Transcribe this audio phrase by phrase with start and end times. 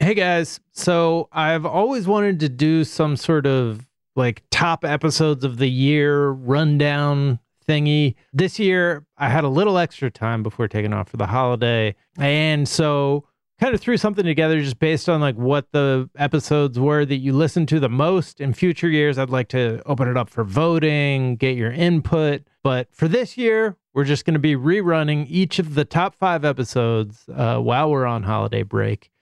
[0.00, 5.58] Hey guys, so I've always wanted to do some sort of like top episodes of
[5.58, 8.16] the year rundown thingy.
[8.32, 11.94] This year I had a little extra time before taking off for the holiday.
[12.18, 13.24] And so
[13.60, 17.32] kind of threw something together just based on like what the episodes were that you
[17.32, 19.16] listened to the most in future years.
[19.16, 22.42] I'd like to open it up for voting, get your input.
[22.64, 26.44] But for this year, we're just going to be rerunning each of the top five
[26.44, 29.12] episodes uh, while we're on holiday break.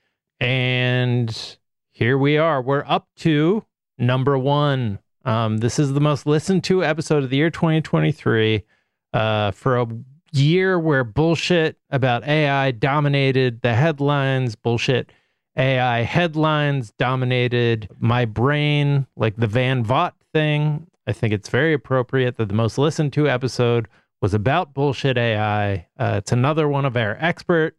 [0.43, 1.57] And
[1.93, 2.61] here we are.
[2.61, 3.63] We're up to
[3.97, 4.99] number one.
[5.23, 8.65] Um, this is the most listened to episode of the year 2023
[9.13, 9.87] uh, for a
[10.33, 15.13] year where bullshit about AI dominated the headlines, bullshit
[15.55, 20.87] AI headlines dominated my brain, like the Van Vaught thing.
[21.07, 23.87] I think it's very appropriate that the most listened to episode
[24.21, 25.87] was about bullshit AI.
[25.97, 27.77] Uh, it's another one of our expert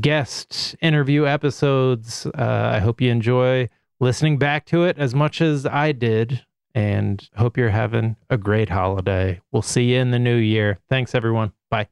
[0.00, 2.26] guest interview episodes.
[2.26, 3.68] Uh, I hope you enjoy
[4.00, 6.44] listening back to it as much as I did
[6.74, 9.40] and hope you're having a great holiday.
[9.52, 10.80] We'll see you in the new year.
[10.88, 11.52] Thanks, everyone.
[11.70, 11.88] Bye.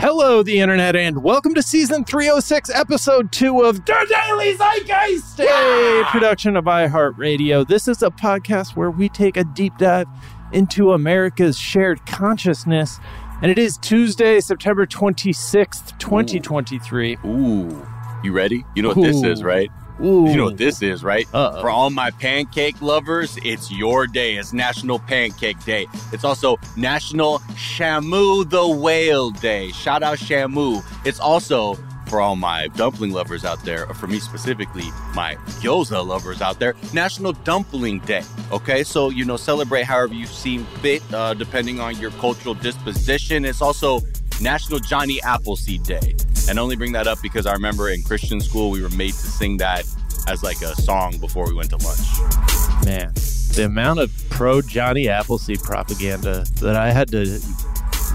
[0.00, 6.04] Hello, the internet, and welcome to season 306, episode two of The Daily Zeitgeist, a
[6.10, 7.68] production of iHeartRadio.
[7.68, 10.06] This is a podcast where we take a deep dive
[10.52, 12.98] into America's shared consciousness.
[13.42, 17.16] And it is Tuesday, September 26th, 2023.
[17.24, 17.86] Ooh,
[18.22, 18.66] you ready?
[18.76, 19.70] You know what this is, right?
[20.02, 20.28] Ooh.
[20.28, 21.26] You know what this is, right?
[21.32, 21.62] Uh-oh.
[21.62, 24.36] For all my pancake lovers, it's your day.
[24.36, 25.86] It's National Pancake Day.
[26.12, 29.72] It's also National Shamu the Whale Day.
[29.72, 30.84] Shout out Shamu.
[31.06, 31.78] It's also
[32.10, 36.58] for all my dumpling lovers out there, or for me specifically, my gyoza lovers out
[36.58, 38.24] there, National Dumpling Day.
[38.50, 43.44] Okay, so you know, celebrate however you seem fit, uh, depending on your cultural disposition.
[43.44, 44.00] It's also
[44.40, 46.16] National Johnny Appleseed Day.
[46.48, 49.12] And I only bring that up because I remember in Christian school we were made
[49.12, 49.84] to sing that
[50.26, 52.84] as like a song before we went to lunch.
[52.84, 53.12] Man,
[53.54, 57.40] the amount of pro Johnny Appleseed propaganda that I had to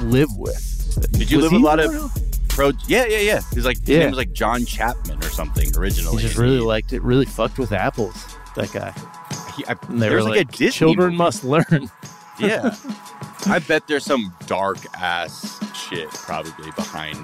[0.02, 0.62] live with.
[1.12, 1.92] Did you Was live a lot of
[2.56, 2.72] pro?
[2.88, 3.42] Yeah, yeah, yeah.
[3.54, 4.00] He's like his Yeah.
[4.00, 6.22] name was like John Chapman or something originally.
[6.22, 8.16] He just really liked it, really fucked with apples,
[8.56, 8.92] that guy.
[9.56, 11.18] he- I- And they there were like, like, a Disney children movie.
[11.18, 11.90] must learn.
[12.38, 12.76] Yeah.
[13.46, 17.16] I bet there's some dark ass shit probably behind,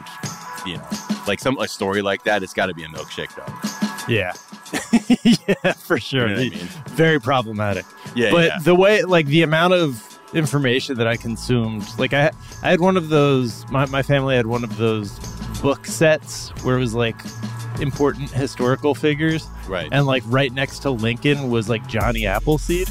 [0.65, 0.87] you know,
[1.27, 2.43] like some a story like that.
[2.43, 4.07] It's got to be a milkshake though.
[4.07, 4.31] Yeah.
[5.65, 6.29] yeah, for sure.
[6.29, 6.67] You know I mean?
[6.91, 7.85] Very problematic.
[8.15, 8.59] Yeah, but yeah.
[8.63, 12.31] the way like the amount of information that I consumed, like I
[12.63, 15.17] I had one of those my, my family had one of those
[15.61, 17.15] book sets where it was like
[17.79, 19.89] important historical figures Right.
[19.91, 22.89] and like right next to Lincoln was like Johnny Appleseed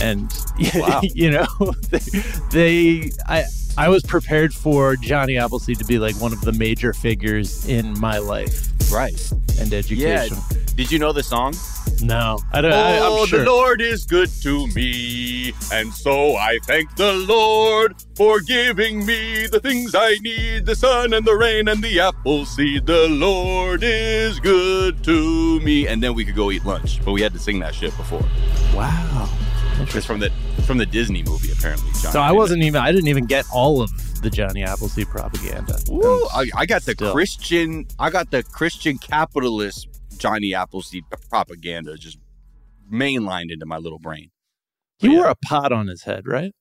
[0.00, 0.32] and
[0.74, 1.00] Wow.
[1.02, 1.46] you know
[1.90, 1.98] they,
[2.50, 3.44] they I
[3.78, 7.98] I was prepared for Johnny Appleseed to be like one of the major figures in
[8.00, 9.32] my life right.
[9.58, 9.98] and education.
[9.98, 10.22] Yeah.
[10.22, 10.76] education.
[10.76, 11.54] Did you know the song?
[12.02, 12.72] No, I don't.
[12.72, 13.40] I, oh, I'm sure.
[13.40, 19.46] the Lord is good to me, and so I thank the Lord for giving me
[19.46, 22.86] the things I need the sun and the rain and the apple seed.
[22.86, 25.86] The Lord is good to me.
[25.86, 28.24] And then we could go eat lunch, but we had to sing that shit before.
[28.74, 29.28] Wow.
[29.80, 30.30] It's from the
[30.66, 31.90] from the Disney movie, apparently.
[32.00, 32.80] John So I wasn't even.
[32.80, 33.90] I didn't even get all of
[34.20, 35.76] the Johnny Appleseed propaganda.
[35.90, 37.12] Ooh, I, I got the still.
[37.12, 37.86] Christian.
[37.98, 39.88] I got the Christian capitalist
[40.18, 42.18] Johnny Appleseed propaganda just
[42.92, 44.30] mainlined into my little brain.
[44.98, 46.52] He But wore a pot on his head, right?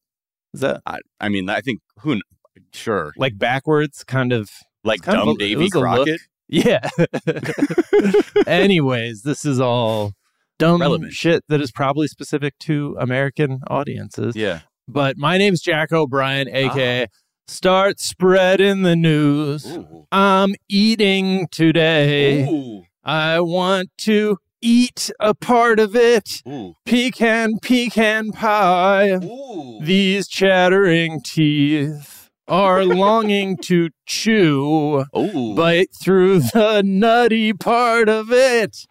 [0.53, 2.19] Is that I, I mean, I think who,
[2.73, 4.49] sure, like backwards, kind of?
[4.83, 5.83] like kind dumb a- it Davy was a look.
[6.07, 6.21] Crockett.
[6.47, 6.89] Yeah.
[8.47, 10.13] Anyways, this is all
[10.57, 11.13] dumb Relevant.
[11.13, 14.35] shit that is probably specific to American audiences.
[14.35, 14.61] Yeah.
[14.87, 16.55] But my name's Jack O'Brien, ah.
[16.55, 17.07] aka
[17.49, 19.65] Start Spreading the News.
[19.65, 20.05] Ooh.
[20.11, 22.47] I'm eating today.
[22.47, 22.83] Ooh.
[23.03, 26.43] I want to eat a part of it.
[26.47, 26.75] Ooh.
[26.85, 29.13] Pecan, pecan pie.
[29.13, 29.79] Ooh.
[29.81, 35.05] These chattering teeth are longing to chew.
[35.17, 35.55] Ooh.
[35.55, 38.85] Bite through the nutty part of it.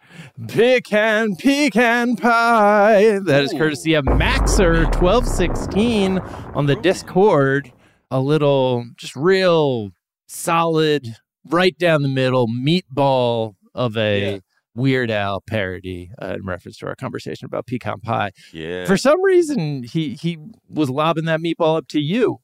[0.49, 3.19] Pecan, pecan pie.
[3.19, 7.71] That is courtesy of Maxer1216 on the Discord.
[8.11, 9.91] A little, just real
[10.27, 11.15] solid,
[11.45, 14.39] right down the middle meatball of a Yeah.
[14.75, 18.31] Weird Al parody uh, in reference to our conversation about pecan pie.
[18.53, 18.85] yeah.
[18.85, 20.37] For some reason, he he
[20.69, 22.37] was lobbing that meatball up to you.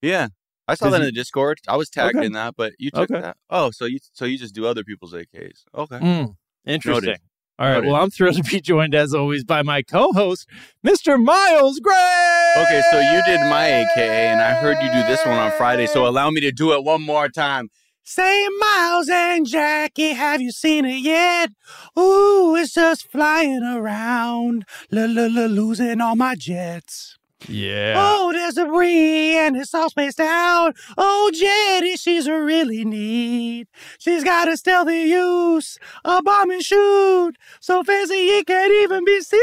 [0.00, 0.28] yeah.
[0.70, 1.60] I saw that in the Discord.
[1.66, 2.26] I was tagged Okay.
[2.26, 3.20] in that, but you took Okay.
[3.22, 3.36] that.
[3.50, 5.64] Oh, so you so you just do other people's AKs.
[5.74, 5.98] Okay.
[5.98, 6.34] Mm,
[6.66, 7.06] interesting.
[7.06, 7.20] Noted.
[7.58, 7.84] All right.
[7.84, 10.48] Well, I'm thrilled to be joined as always by my co-host,
[10.86, 11.20] Mr.
[11.22, 12.54] Miles Gray.
[12.56, 15.86] Okay, so you did my AKA, and I heard you do this one on Friday,
[15.86, 17.68] so allow me to do it one more time.
[18.04, 21.50] Say, Miles and Jackie, have you seen it yet?
[21.98, 27.17] Ooh, it's just flying around, la la la, losing all my jets.
[27.46, 27.94] Yeah.
[27.96, 30.74] Oh, there's debris and it's all spaced out.
[30.96, 33.68] Oh, Jetty, she's really neat.
[33.98, 39.20] She's got a stealthy use, a bomb and shoot, so fancy it can't even be
[39.20, 39.40] seen.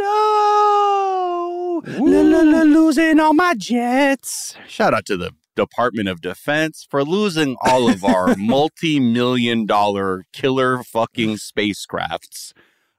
[0.00, 4.56] Oh, la la la, losing all my jets.
[4.66, 10.82] Shout out to the Department of Defense for losing all of our multi-million dollar killer
[10.82, 12.52] fucking spacecrafts.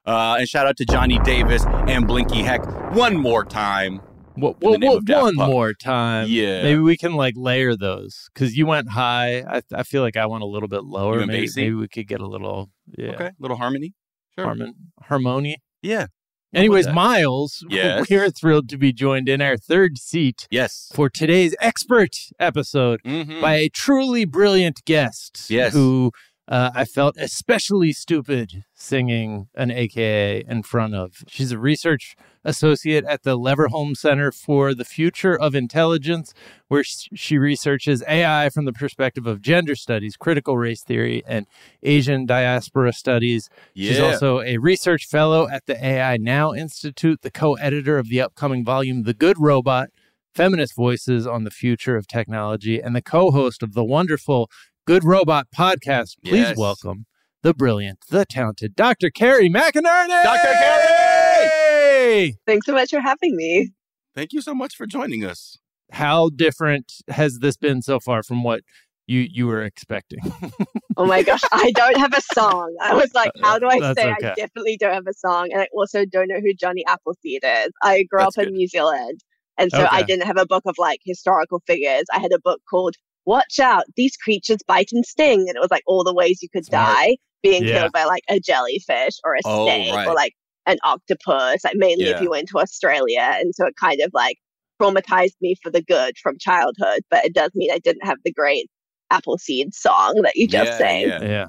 [0.06, 4.00] Uh, and shout out to Johnny Davis and Blinky Heck one more time.
[4.36, 5.52] Wha- in the wha- name wha- of Daft one Punk.
[5.52, 6.26] more time.
[6.28, 6.62] Yeah.
[6.62, 9.40] Maybe we can like layer those because you went high.
[9.42, 11.24] I I feel like I went a little bit lower.
[11.26, 13.94] Maybe, maybe we could get a little yeah Okay, little harmony.
[14.36, 14.46] Sure.
[14.46, 15.58] harmon harmony.
[15.82, 16.06] Yeah.
[16.52, 16.86] Anyways.
[16.88, 18.08] Miles, Yes.
[18.08, 20.88] we are thrilled to be joined in our third seat Yes.
[20.94, 23.40] for today's expert episode Mhm.
[23.40, 25.72] by a truly brilliant guest Yes.
[25.72, 26.12] who
[26.46, 31.24] uh, I felt especially stupid singing an AKA in front of.
[31.26, 36.34] She's a research associate at the Leverhulme Center for the Future of Intelligence,
[36.68, 41.46] where she researches AI from the perspective of gender studies, critical race theory, and
[41.82, 43.48] Asian diaspora studies.
[43.74, 48.20] She's also a research fellow at the AI Now Institute, the co editor of the
[48.20, 49.88] upcoming volume, The Good Robot
[50.34, 54.50] Feminist Voices on the Future of Technology, and the co host of the wonderful
[54.86, 56.16] Good Robot podcast.
[56.22, 56.56] Please Yes.
[56.58, 57.06] welcome
[57.42, 59.08] the brilliant, the talented Dr.
[59.08, 60.22] Kerry McInerney.
[60.22, 60.52] Dr.
[60.58, 62.36] Kerry!
[62.46, 63.70] Thanks so much for having me.
[64.14, 65.56] Thank you so much for joining us.
[65.92, 68.60] How different has this been so far from what
[69.06, 70.20] you, you were expecting?
[70.96, 72.72] Oh my gosh, I don't have a song.
[72.80, 74.28] I was like, uh, how do I That's say okay.
[74.28, 75.48] I definitely don't have a song?
[75.50, 77.72] And I also don't know who Johnny Appleseed is.
[77.82, 78.52] I grew That's up in.
[78.52, 79.20] New Zealand.
[79.58, 82.04] And so I didn't have a book of like historical figures.
[82.12, 82.94] I had a book called
[83.26, 85.40] Watch Out, These Creatures Bite and Sting.
[85.48, 86.96] And it was like all the ways you could Smart.
[86.96, 87.80] die being Yeah.
[87.80, 90.06] killed by like a jellyfish or a Oh, snake right.
[90.08, 90.32] or like
[90.66, 92.16] an octopus, like mainly Yeah.
[92.16, 93.30] if you went to Australia.
[93.38, 94.36] And so it kind of like
[94.80, 97.00] traumatized me for the good from childhood.
[97.10, 98.68] But it does mean I didn't have the great
[99.10, 101.00] Appleseed song that you just Yeah, sang.
[101.08, 101.22] yeah.
[101.22, 101.46] yeah.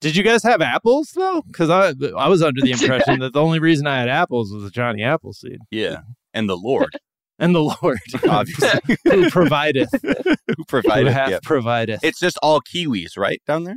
[0.00, 1.42] Did you guys have apples though?
[1.46, 4.62] Because I I was under the impression that the only reason I had apples was
[4.62, 5.98] the Johnny Appleseed Yeah.
[6.34, 6.96] And the Lord,
[7.38, 11.38] and the Lord obviously, who provideth, who provideth, who hath Yeah.
[11.44, 12.00] provideth.
[12.02, 13.40] It's just all Kiwis, right?
[13.46, 13.76] Down there?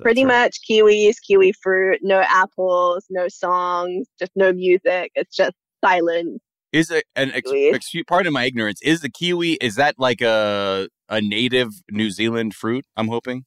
[0.00, 0.42] Pretty right.
[0.46, 5.12] much kiwis, kiwi fruit, no apples, no songs, just no music.
[5.14, 5.52] It's just
[5.84, 6.42] silent.
[6.72, 7.68] Is it, and ex- Kiwi.
[7.68, 12.54] excuse, pardon my ignorance, is the kiwi, is that like a a native New Zealand
[12.54, 13.44] fruit, I'm hoping?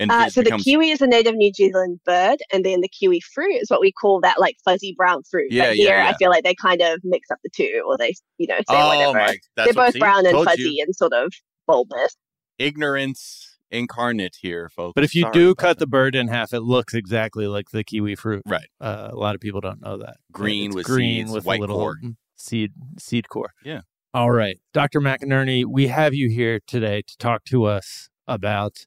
[0.00, 2.88] And Uh, this so the kiwi is a native New Zealand bird, and then the
[2.88, 5.52] kiwi fruit is what we call that like fuzzy brown fruit.
[5.52, 6.08] Yeah, but yeah, here yeah.
[6.08, 8.64] I feel like they kind of mix up the two, or they, you know, say
[8.70, 9.12] Oh, whatever.
[9.18, 9.26] my.
[9.26, 9.98] That's They're what- both see?
[10.00, 10.84] brown and fuzzy you.
[10.86, 11.32] and sort of
[11.66, 12.16] bulbous.
[12.58, 14.92] Ignorance incarnate here, folks.
[14.94, 17.70] But if you Sorry do about cut the bird in half, it looks exactly like
[17.70, 18.42] the kiwi fruit.
[18.46, 18.68] Right.
[18.80, 20.16] Uh, a lot of people don't know that.
[20.32, 21.96] Green It's with green seeds, with white a little core.
[22.36, 23.52] seed seed core.
[23.64, 23.80] Yeah.
[24.12, 25.00] All right, Dr.
[25.00, 28.84] McInerney, we have you here today to talk to us about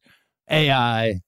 [0.50, 1.22] AI.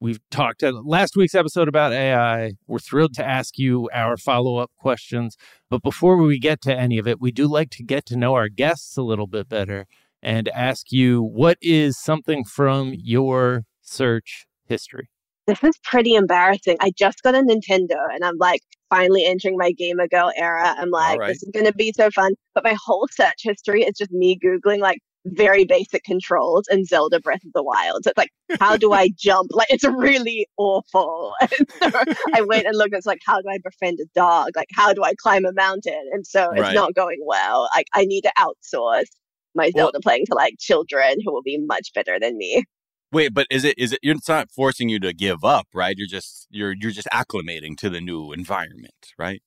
[0.00, 2.52] We've talked at last week's episode about AI.
[2.66, 5.36] We're thrilled to ask you our follow up questions.
[5.70, 8.34] But before we get to any of it, we do like to get to know
[8.34, 9.86] our guests a little bit better
[10.22, 15.08] and ask you what is something from your search history?
[15.46, 16.76] this is pretty embarrassing.
[16.80, 20.74] I just got a Nintendo and I'm like finally entering my gamer girl era.
[20.76, 21.28] I'm like, right.
[21.28, 22.32] this is going to be so fun.
[22.54, 27.18] But my whole search history is just me Googling like very basic controls and Zelda
[27.20, 28.04] Breath of the Wild.
[28.04, 29.50] So it's like, how do I jump?
[29.52, 31.32] Like, it's really awful.
[31.42, 32.02] And so
[32.34, 32.94] I went and looked.
[32.94, 34.50] It's like, how do I befriend a dog?
[34.56, 36.02] Like, how do I climb a mountain?
[36.12, 36.74] And so it's Right.
[36.74, 37.68] not going well.
[37.74, 39.06] Like, I need to outsource
[39.54, 42.64] my Well- Zelda playing to like children who will be much better than me.
[43.12, 44.00] Wait, but is it is it?
[44.02, 45.94] It's not forcing you to give up, right?
[45.96, 49.40] You're just you're you're just acclimating to the new environment, right?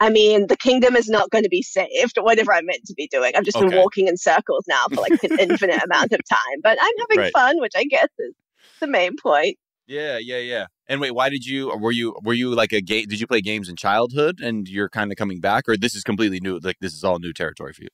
[0.00, 3.06] I mean, the kingdom is not going to be saved, whatever I'm meant to be
[3.08, 3.32] doing.
[3.36, 6.78] I've just been walking in circles now for like an infinite amount of time, but
[6.80, 7.32] I'm having Right.
[7.32, 8.34] fun, which I guess is
[8.80, 9.58] the main point.
[9.86, 10.66] Yeah, yeah, yeah.
[10.88, 11.76] And wait, why did you?
[11.76, 13.06] Were you were you like a game?
[13.08, 16.02] Did you play games in childhood, and you're kind of coming back, or this is
[16.02, 16.58] completely new?
[16.62, 17.88] Like this is all new territory for you?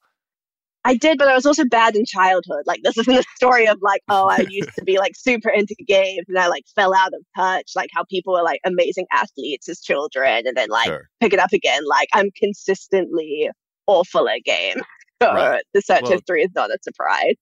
[0.86, 2.62] I did, but I was also bad in childhood.
[2.64, 5.74] Like this isn't a story of like, oh, I used to be like super into
[5.86, 7.72] games and I like fell out of touch.
[7.74, 11.08] Like how people were like amazing athletes as children and then like sure.
[11.20, 11.82] pick it up again.
[11.86, 13.50] Like I'm consistently
[13.86, 14.82] awful at games.
[15.22, 15.62] So Right.
[15.72, 17.36] the search Well- history is not a surprise.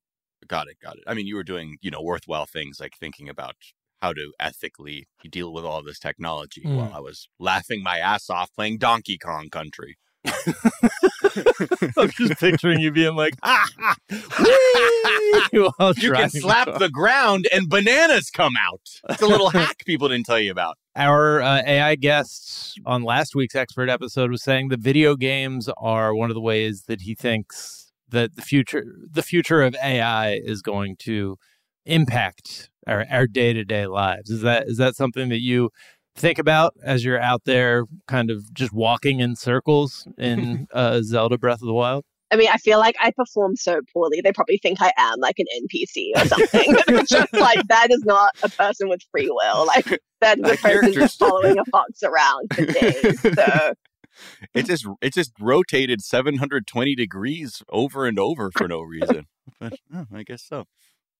[0.46, 1.02] Got it, got it.
[1.08, 3.56] I mean, you were doing you know worthwhile things like thinking about
[4.00, 6.76] how to ethically deal with all this technology Mm.
[6.76, 9.96] while I was laughing my ass off playing Donkey Kong Country.
[11.96, 13.96] I'm just picturing you being like, ah, ah,
[14.40, 15.70] whee!" You
[16.12, 19.00] can slap the ground and bananas come out.
[19.10, 20.78] It's a little hack people didn't tell you about.
[20.96, 26.14] Our uh, AI guest on last week's expert episode was saying that video games are
[26.14, 30.62] one of the ways that he thinks that the future the future of AI is
[30.62, 31.36] going to
[31.84, 34.30] impact our our day to day lives.
[34.30, 35.70] Is that is that something that you
[36.16, 41.38] think about as you're out there, kind of just walking in circles in uh, Zelda
[41.38, 42.04] Breath of the Wild?
[42.30, 44.20] I mean, I feel like I perform so poorly.
[44.20, 46.74] They probably think I am like an NPC or something.
[46.88, 49.66] it's just like that is not a person with free will.
[49.66, 53.20] Like that is a person just following a fox around for days.
[53.20, 53.74] So
[54.52, 59.26] It just it just rotated 720 degrees over and over for no reason.
[59.60, 60.64] But oh, I guess so.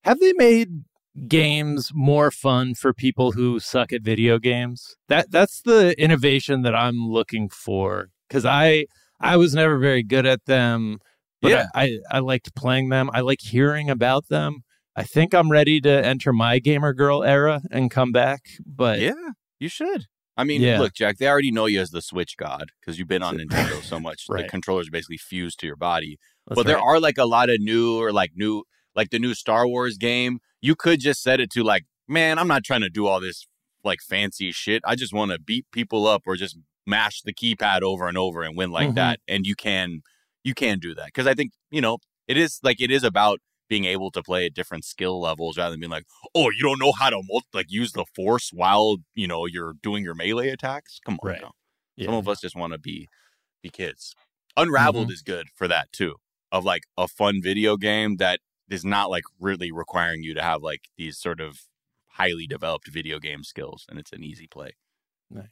[0.02, 0.84] Have they made
[1.28, 4.97] games more fun for people who suck at video games?
[5.09, 8.87] That that's the innovation that I'm looking for cuz I
[9.21, 10.99] I was never very good at them,
[11.40, 11.66] but Yeah.
[11.75, 13.11] I, I I liked playing them.
[13.12, 14.64] I like hearing about them.
[14.97, 19.12] I think I'm ready to enter my gamer girl era and come back, but Yeah,
[19.59, 20.06] you should.
[20.37, 20.80] I mean, Yeah.
[20.80, 23.83] look, Jack, they already know you as the Switch God because you've been on Nintendo
[23.85, 24.26] so much.
[24.26, 24.49] The Right.
[24.50, 26.18] controllers basically fused to your body.
[26.47, 26.85] that's but there right.
[26.85, 28.64] are like a lot of new or like new
[28.97, 30.38] like the new Star Wars game.
[30.64, 33.47] You could just set it to like, man, I'm not trying to do all this
[33.85, 34.80] like fancy shit.
[34.87, 36.56] I just want to beat people up or just
[36.87, 38.94] mash the keypad over and over and win like Mhm.
[38.94, 39.21] that.
[39.28, 40.00] And you can
[40.42, 43.40] you can do that because I think you know it is like it is about
[43.68, 46.04] being able to play at different skill levels rather than being like,
[46.35, 49.75] oh, you don't know how to mul- like use the force while you know you're
[49.83, 50.99] doing your melee attacks.
[51.04, 51.42] Come on, Right.
[51.42, 51.52] now.
[51.97, 52.06] Yeah.
[52.06, 53.09] Some of us just want to be
[53.62, 54.14] be kids.
[54.56, 56.16] Unraveled is good for that too.
[56.52, 58.40] Of like a fun video game that
[58.71, 61.61] is not like really requiring you to have like these sort of
[62.12, 64.76] highly developed video game skills and it's an easy play.
[65.30, 65.49] nice.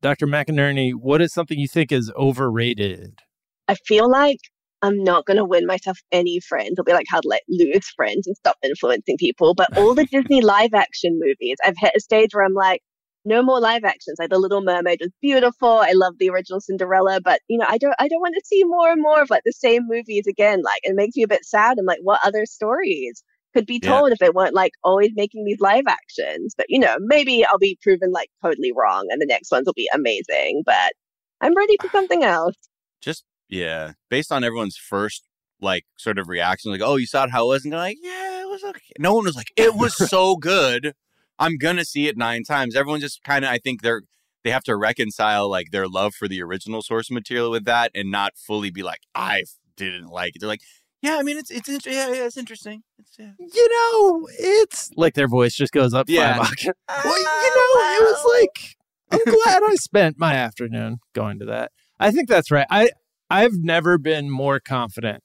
[0.00, 0.26] Dr.
[0.26, 3.20] McInerney, what is something you think is overrated?
[3.66, 4.38] I feel like
[4.80, 6.74] I'm not going to win myself any friends.
[6.78, 9.54] I'll be like how to like lose friends and stop influencing people.
[9.54, 12.80] But all the Disney live action movies, I've hit a stage where I'm like,
[13.24, 14.16] no more live actions.
[14.18, 15.68] Like The Little Mermaid was beautiful.
[15.68, 18.62] I love the original Cinderella, but you know, I don't, I don't want to see
[18.64, 20.62] more and more of like the same movies again.
[20.62, 21.78] Like it makes me a bit sad.
[21.78, 23.22] I'm like, what other stories
[23.54, 23.90] could be Yeah.
[23.90, 26.54] told if they weren't like always making these live actions?
[26.56, 29.74] But you know, maybe I'll be proven like totally wrong, and the next ones will
[29.74, 30.62] be amazing.
[30.64, 30.92] But
[31.40, 32.56] I'm ready for something else.
[33.00, 35.24] Just yeah, based on everyone's first
[35.60, 37.98] like sort of reaction, like, oh, you saw it how it was, and they're like,
[38.00, 38.92] yeah, it was okay.
[38.98, 40.92] No one was like, it was so good.
[41.38, 42.74] I'm gonna see it nine times.
[42.76, 44.02] Everyone just kind of, I think they're
[44.44, 48.10] they have to reconcile like their love for the original source material with that, and
[48.10, 49.44] not fully be like, I
[49.76, 50.40] didn't like it.
[50.40, 50.62] They're like,
[51.02, 52.82] yeah, I mean, it's it's inter- yeah, yeah, it's interesting.
[52.98, 53.32] It's yeah.
[53.38, 56.38] You know, it's like their voice just goes up Yeah.
[56.42, 56.54] five.
[57.04, 58.76] Well, you know, it was like
[59.10, 61.72] I'm glad I spent my afternoon going to that.
[62.00, 62.66] I think that's right.
[62.70, 62.90] I
[63.30, 65.22] I've never been more confident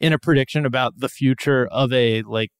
[0.00, 2.50] in a prediction about the future of a like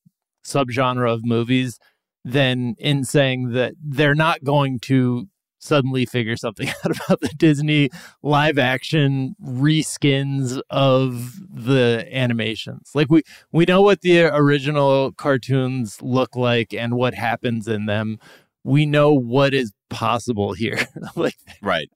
[0.46, 1.78] subgenre of movies
[2.24, 5.28] than in saying that they're not going to
[5.64, 7.90] suddenly figure something out about the Disney
[8.22, 12.90] live action reskins of the animations.
[12.94, 18.18] Like we we know what the original cartoons look like and what happens in them.
[18.62, 20.78] We know what is possible here.
[21.16, 21.90] like right.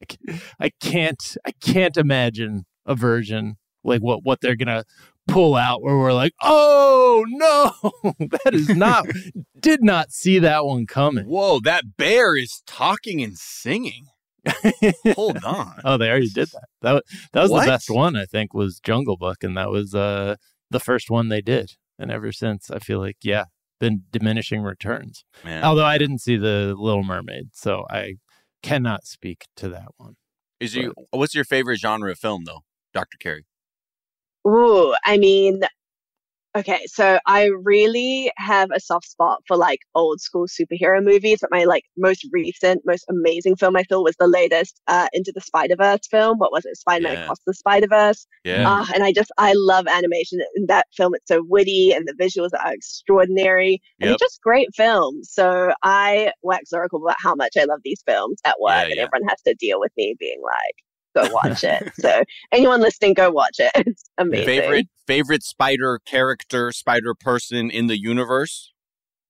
[0.58, 4.84] I can't I can't imagine a version like what what they're gonna
[5.28, 7.72] pull out where we're like, oh no,
[8.18, 9.06] that is not,
[9.60, 11.26] did not see that one coming.
[11.26, 14.06] Whoa, that bear is talking and singing.
[15.14, 15.74] Hold on.
[15.84, 16.68] Oh, they already did that.
[16.82, 17.00] That wa-
[17.32, 17.60] that was What?
[17.64, 18.16] the best one.
[18.16, 20.36] I think was Jungle Book, and that was uh
[20.70, 21.72] the first one they did.
[21.98, 23.44] And ever since, I feel like yeah,
[23.80, 25.24] been diminishing returns.
[25.44, 25.64] Man.
[25.64, 28.14] Although I didn't see the Little Mermaid, so I
[28.62, 30.16] cannot speak to that one.
[30.60, 32.62] Is you what's your favorite genre of film though,
[32.94, 33.18] Dr.
[33.18, 33.44] Kerry?
[34.48, 35.60] Ooh, I mean,
[36.56, 41.38] okay, so I really have a soft spot for like old school superhero movies.
[41.40, 45.32] But my like most recent, most amazing film I saw was the latest uh, Into
[45.34, 46.38] the Spider Verse film.
[46.38, 46.76] What was it?
[46.76, 47.24] Spider Man Yeah.
[47.24, 48.26] Across the Spider Verse.
[48.44, 48.68] Yeah.
[48.68, 51.14] Uh, and I just I love animation in that film.
[51.14, 53.82] It's so witty and the visuals are extraordinary.
[54.00, 54.14] And Yep.
[54.14, 55.30] it's just great films.
[55.32, 59.00] So I wax lyrical about how much I love these films at work, Yeah, and
[59.00, 60.76] everyone has to deal with me being like,
[61.16, 62.22] "Go watch it." so
[62.52, 63.72] anyone listening, go watch it.
[63.86, 64.46] It's amazing.
[64.46, 68.72] favorite favorite spider character, spider person in the universe?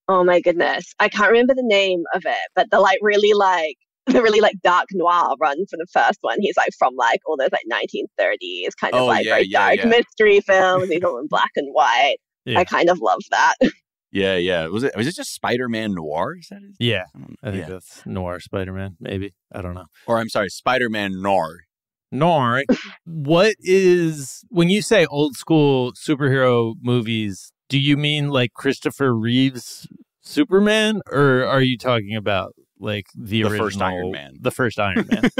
[0.07, 0.93] Oh my goodness.
[0.99, 3.75] I can't remember the name of it, but the like really like
[4.07, 6.37] the really like dark noir run for the first one.
[6.41, 9.59] He's like from like all those like 1930s kind of Oh, like yeah, very yeah,
[9.59, 9.85] dark yeah.
[9.85, 10.89] mystery films.
[10.89, 12.17] He's all in black and white.
[12.45, 12.59] Yeah.
[12.59, 13.53] I kind of love that.
[14.11, 14.65] Yeah, yeah.
[14.65, 16.35] Was it was it just Spider-Man Noir?
[16.39, 16.71] Is that it?
[16.79, 17.69] Yeah, I I think yeah.
[17.73, 18.97] that's Noir Spider Man.
[18.99, 19.85] Maybe I don't know.
[20.07, 21.59] Or I'm sorry, Spider-Man Noir.
[22.11, 22.63] Noir.
[23.05, 27.51] what is when you say old school superhero movies?
[27.67, 29.87] Do you mean like Christopher Reeves
[30.21, 34.33] Superman, or are you talking about like the, The original, first Iron Man.
[34.39, 35.29] The first Iron Man.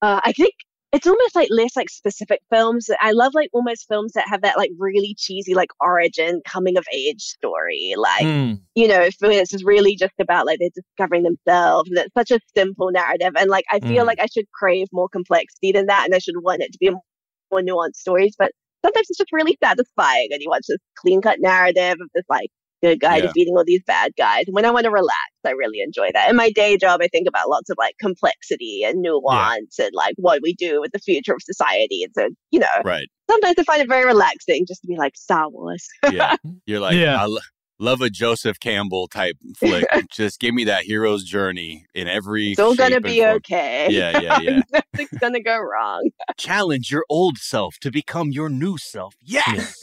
[0.00, 0.54] Uh, I think
[0.92, 2.88] it's almost like less like specific films.
[3.00, 6.86] I love like almost films that have that like really cheesy like origin coming of
[6.92, 7.94] age story.
[7.96, 8.54] Like, Hmm.
[8.74, 12.30] you know, for it's just really just about like they're discovering themselves and it's such
[12.30, 13.32] a simple narrative.
[13.36, 14.06] And like I feel Mm.
[14.06, 16.90] like I should crave more complexity than that and I should want it to be
[16.90, 18.34] more nuanced stories.
[18.38, 18.52] But
[18.84, 22.48] sometimes it's just really satisfying and you watch this clean cut narrative of this like
[22.82, 23.26] good guy Yeah.
[23.26, 24.44] defeating all these bad guys.
[24.46, 25.16] And when I want to relax,
[25.46, 26.30] I really enjoy that.
[26.30, 30.14] In my day job, I think about lots of like complexity and nuance and like
[30.16, 32.02] what we do with the future of society.
[32.04, 33.08] And so, you know, Right.
[33.30, 35.86] sometimes I find it very relaxing just to be like Star Wars.
[36.12, 36.36] Yeah.
[36.66, 37.20] You're like, Yeah.
[37.22, 37.38] I lo-
[37.80, 39.84] love a Joseph Campbell type flick.
[40.10, 42.50] Just give me that hero's journey in every.
[42.50, 43.36] It's all gonna be form.
[43.36, 43.86] okay.
[43.90, 44.60] Yeah, yeah, yeah.
[44.72, 46.10] Nothing's gonna go wrong.
[46.36, 49.14] Challenge your old self to become your new self.
[49.22, 49.80] Yes.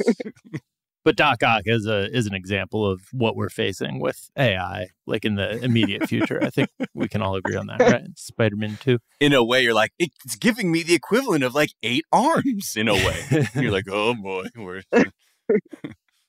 [1.05, 5.23] But Doc Ock is a is an example of what we're facing with AI, like
[5.23, 6.43] in the immediate future.
[6.43, 8.03] I think we can all agree on that, right?
[8.17, 8.97] Spider Man Two.
[9.19, 12.87] in a way, you're like, it's giving me the equivalent of like eight arms in
[12.87, 13.47] a way.
[13.55, 14.81] you're like, oh boy, we're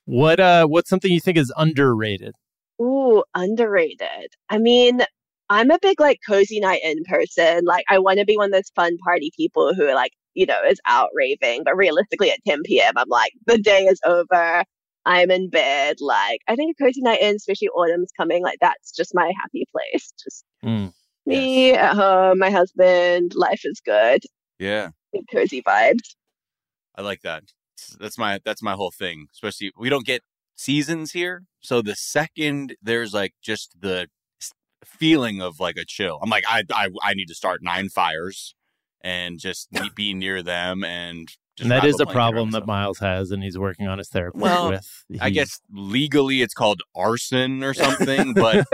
[0.05, 2.35] What uh what's something you think is underrated?
[2.79, 4.29] Ooh, underrated.
[4.47, 5.01] I mean,
[5.49, 7.65] I'm a big like cozy night in person.
[7.65, 10.45] Like, I want to be one of those fun party people who are like, you
[10.45, 11.63] know, is out raving.
[11.65, 14.63] But realistically, at 10 p.m., I'm like, the day is over.
[15.05, 15.97] I'm in bed.
[15.99, 19.65] Like, I think a cozy night in, especially autumn's coming, like, that's just my happy
[19.71, 20.13] place.
[20.23, 20.93] Just Mm.
[21.25, 23.33] me at home, my husband.
[23.35, 24.21] Life is good.
[24.59, 24.89] yeah.
[25.31, 26.15] Cozy vibes.
[26.95, 27.43] I like that.
[27.99, 29.27] That's my that's my whole thing.
[29.33, 30.21] Especially we don't get
[30.55, 34.07] seasons here, so the second there's like just the
[34.83, 36.19] feeling of like a chill.
[36.21, 38.53] I'm like I I, I need to start nine fires
[39.07, 41.27] and just be- be near them and.
[41.57, 42.67] Just and that wrap a problem that.
[42.67, 45.05] Miles has, and he's working on his therapist Well, with.
[45.19, 48.67] I guess legally it's called arson or something, but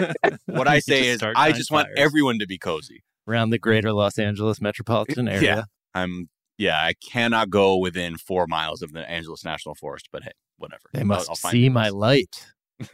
[0.47, 3.01] what I say is I just want fires everyone to be cozy.
[3.25, 5.41] around the greater Los Angeles metropolitan area.
[5.41, 5.63] Yeah.
[5.95, 10.31] I'm yeah, I cannot go within four miles of the Angeles National Forest, but hey,
[10.57, 10.81] whatever.
[10.91, 12.47] They I'll- must I'll see my light.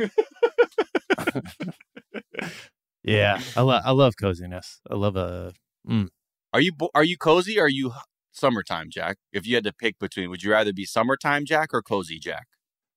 [3.04, 4.82] yeah, I, lo- I love coziness.
[4.89, 5.54] I love a.
[5.89, 6.10] Mm,
[6.53, 7.59] Are you are you cozy?
[7.59, 7.91] Or are you
[8.31, 9.17] summertime Jack?
[9.31, 12.47] If you had to pick between, would you rather be summertime Jack or cozy Jack?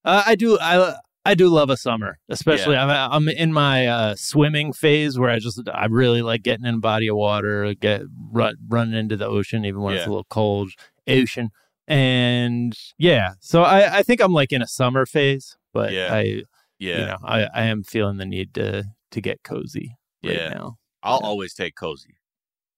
[0.04, 0.58] Uh, I do.
[0.60, 5.30] I I do love a summer, especially I'm I'm in my uh, swimming phase where
[5.30, 9.16] I just I really like getting in a body of water, get run running into
[9.16, 10.70] the ocean even when it's a little cold
[11.06, 11.50] ocean,
[11.86, 13.34] and yeah.
[13.40, 16.12] So I I think I'm like in a summer phase, but Yeah.
[16.12, 16.42] I
[16.78, 20.48] Yeah, you know I I am feeling the need to to get cozy right Yeah.
[20.54, 20.78] now.
[21.04, 21.26] I'll yeah.
[21.28, 22.16] always take cozy.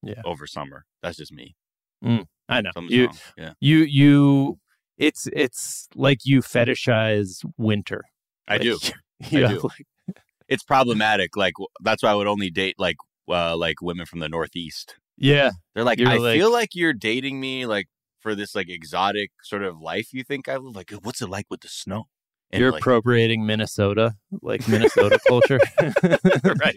[0.04, 0.22] Yeah.
[0.24, 0.84] over summer.
[1.02, 1.56] That's just me.
[2.02, 3.16] I know Something's you wrong.
[3.38, 4.58] Yeah, you you.
[4.98, 8.02] It's it's like you fetishize winter.
[8.46, 8.78] I Like, do.
[9.30, 9.60] You I do.
[9.62, 10.16] like-
[10.48, 11.36] It's problematic.
[11.36, 12.96] Like that's why I would only date like
[13.28, 14.96] uh, like women from the Northeast.
[15.16, 17.88] yeah, They're like, You're I like- feel like you're dating me like
[18.20, 20.76] for this like exotic sort of life you think I live.
[20.76, 22.04] Like, what's it like with the snow?
[22.50, 25.58] And, You're like, appropriating Minnesota, like Minnesota culture.
[26.60, 26.76] right.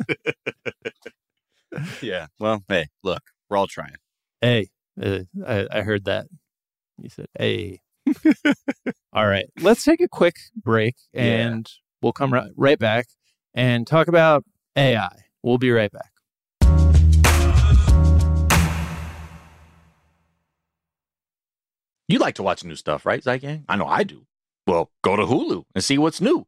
[2.01, 2.27] yeah.
[2.39, 3.95] Well, hey, look, we're all trying.
[4.41, 4.69] Hey,
[5.01, 6.27] uh, I, I heard that.
[6.99, 7.81] You said, hey.
[9.13, 9.47] All right.
[9.59, 11.81] Let's take a quick break and yeah.
[12.01, 13.07] we'll come right, right back
[13.53, 15.09] and talk about AI.
[15.43, 16.11] We'll be right back.
[22.07, 23.65] You like to watch new stuff, right, Zeitgang?
[23.67, 24.25] I know I do.
[24.65, 26.47] Well, go to Hulu and see what's new.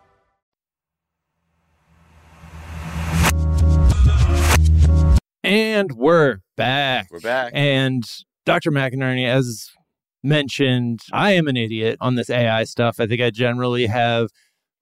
[5.43, 7.07] And we're back.
[7.09, 7.51] We're back.
[7.55, 8.03] And
[8.45, 8.71] Dr.
[8.71, 9.71] McInerney, as
[10.23, 12.99] mentioned, I am an idiot on this AI stuff.
[12.99, 14.29] I think I generally have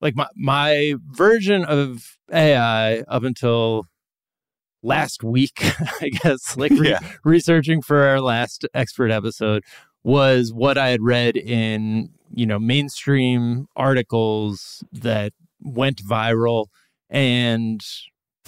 [0.02, 3.86] like my my version of AI up until
[4.82, 5.58] last week,
[6.00, 7.00] I guess, like re- yeah.
[7.24, 9.64] researching for our last expert episode
[10.02, 16.66] was what I had read in, you know, mainstream articles that went viral
[17.08, 17.82] and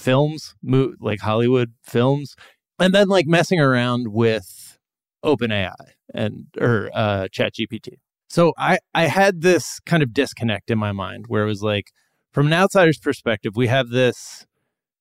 [0.03, 2.35] films, mo- like Hollywood films,
[2.79, 4.79] and then like messing around with
[5.25, 5.75] OpenAI
[6.15, 7.95] and or uh, ChatGPT.
[8.29, 11.93] So I I had this kind of disconnect in my mind where it was like,
[12.33, 14.47] from an outsider's perspective, we have this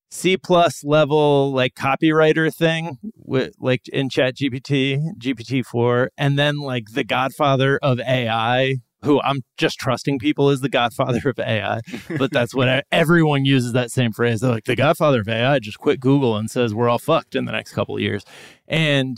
[0.10, 6.58] C plus level like copywriter thing with like in Chat GPT, GPT four, and then
[6.58, 11.82] like the godfather of AI who I'm just trusting people is the godfather of AI,
[12.18, 14.42] but that's what I, everyone uses that same phrase.
[14.42, 17.46] They're like, the godfather of AI just quit Google and says we're all fucked in
[17.46, 18.24] the next couple of years.
[18.68, 19.18] And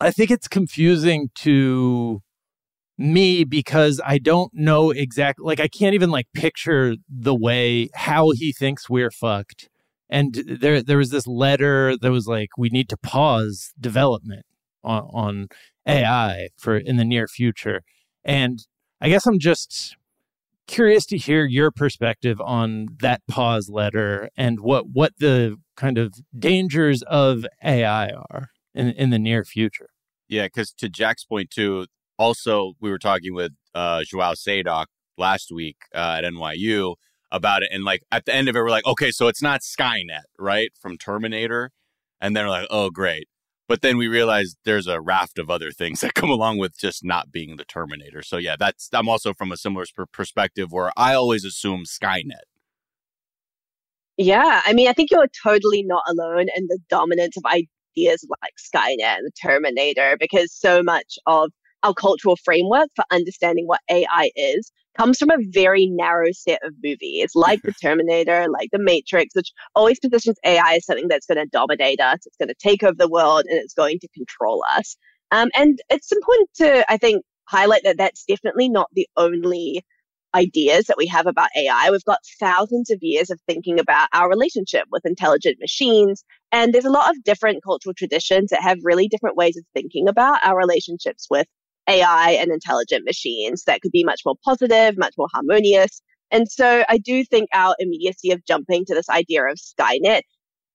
[0.00, 2.22] I think it's confusing to
[2.98, 8.30] me because I don't know exactly, like, I can't even like picture the way how
[8.30, 9.68] he thinks we're fucked.
[10.08, 14.44] And there, there was this letter that was like, we need to pause development
[14.82, 15.48] on, on
[15.86, 17.82] AI for in the near future.
[18.24, 18.66] And
[19.00, 19.96] I guess I'm just
[20.66, 26.14] curious to hear your perspective on that pause letter and what what the kind of
[26.38, 29.88] dangers of AI are in in the near future.
[30.28, 31.86] Yeah, because to Jack's point too.
[32.18, 34.86] Also, we were talking with uh, Joao Sedoc
[35.16, 36.96] last week uh, at NYU
[37.32, 39.62] about it, and like at the end of it, we're like, okay, so it's not
[39.62, 41.70] Skynet, right, from Terminator,
[42.20, 43.26] and then we're like, oh, great.
[43.70, 47.04] But then we realized there's a raft of other things that come along with just
[47.04, 48.20] not being the Terminator.
[48.20, 52.48] So yeah, that's I'm also from a similar perspective where I always assume Skynet.
[54.16, 58.54] Yeah, I mean, I think you're totally not alone in the dominance of ideas like
[58.58, 61.52] Skynet and the Terminator because so much of
[61.84, 66.74] our cultural framework for understanding what AI is comes from a very narrow set of
[66.82, 71.38] movies, like The Terminator, like The Matrix, which always positions AI as something that's going
[71.38, 74.64] to dominate us, it's going to take over the world, and it's going to control
[74.76, 74.96] us.
[75.30, 79.84] Um, and it's important to, I think, highlight that that's definitely not the only
[80.34, 81.90] ideas that we have about AI.
[81.90, 86.24] We've got thousands of years of thinking about our relationship with intelligent machines.
[86.52, 90.08] And there's a lot of different cultural traditions that have really different ways of thinking
[90.08, 91.46] about our relationships with
[91.90, 96.00] AI and intelligent machines that could be much more positive, much more harmonious.
[96.30, 100.22] And so I do think our immediacy of jumping to this idea of Skynet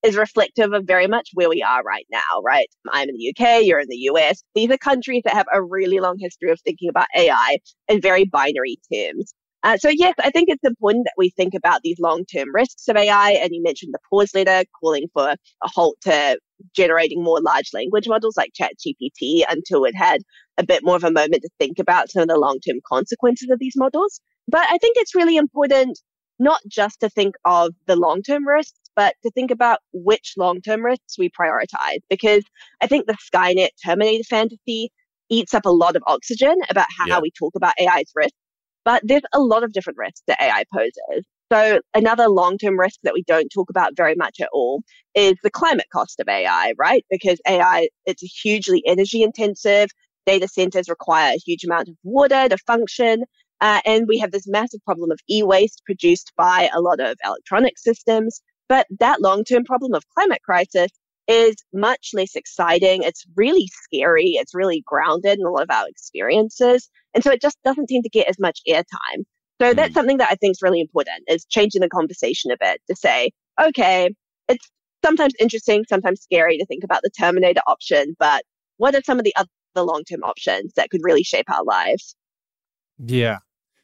[0.04, 2.67] is reflective of very much where we are right now, right?
[2.91, 4.43] I'm in the UK, you're in the US.
[4.54, 8.25] These are countries that have a really long history of thinking about AI in very
[8.25, 9.34] binary terms.
[9.65, 12.88] Uh, so, yes, I think it's important that we think about these long term risks
[12.88, 13.32] of AI.
[13.32, 16.39] And you mentioned the pause letter calling for a halt to
[16.75, 20.21] generating more large language models like ChatGPT until it had
[20.60, 23.49] a bit more of a moment to think about some of the long term consequences
[23.49, 24.21] of these models.
[24.47, 25.99] But I think it's really important
[26.38, 30.62] not just to think of the long term risks, but to think about which long
[30.62, 32.01] term risks we prioritize.
[32.08, 32.43] Because
[32.82, 34.91] I think the Skynet Terminator fantasy
[35.32, 37.19] eats up a lot of oxygen about how yeah.
[37.19, 38.38] we talk about AI's risks.
[38.85, 41.25] But there's a lot of different risks that AI poses.
[41.51, 44.81] So another long-term risk that we don't talk about very much at all
[45.15, 47.05] is the climate cost of AI, right?
[47.09, 49.89] Because AI, it's hugely energy intensive.
[50.25, 53.23] Data centers require a huge amount of water to function.
[53.61, 57.77] Uh, and we have this massive problem of e-waste produced by a lot of electronic
[57.77, 58.41] systems.
[58.67, 60.91] But that long-term problem of climate crisis
[61.27, 63.03] is much less exciting.
[63.03, 64.31] It's really scary.
[64.31, 66.89] It's really grounded in a lot of our experiences.
[67.13, 69.23] And so it just doesn't seem to get as much airtime.
[69.61, 69.95] So that's mm.
[69.95, 73.31] something that I think is really important is changing the conversation a bit to say,
[73.61, 74.13] okay,
[74.47, 74.69] it's
[75.03, 78.43] sometimes interesting, sometimes scary to think about the Terminator option, but
[78.77, 82.15] what are some of the other long-term options that could really shape our lives?
[82.97, 83.38] Yeah.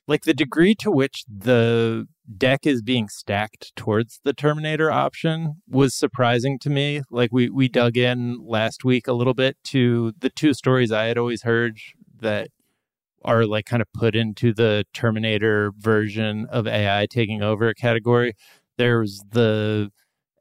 [0.07, 5.93] Like the degree to which the deck is being stacked towards the Terminator option was
[5.93, 7.01] surprising to me.
[7.09, 11.05] Like we we dug in last week a little bit to the two stories I
[11.05, 11.77] had always heard
[12.19, 12.49] that
[13.23, 18.33] are like kind of put into the Terminator version of AI taking over category.
[18.77, 19.91] There's the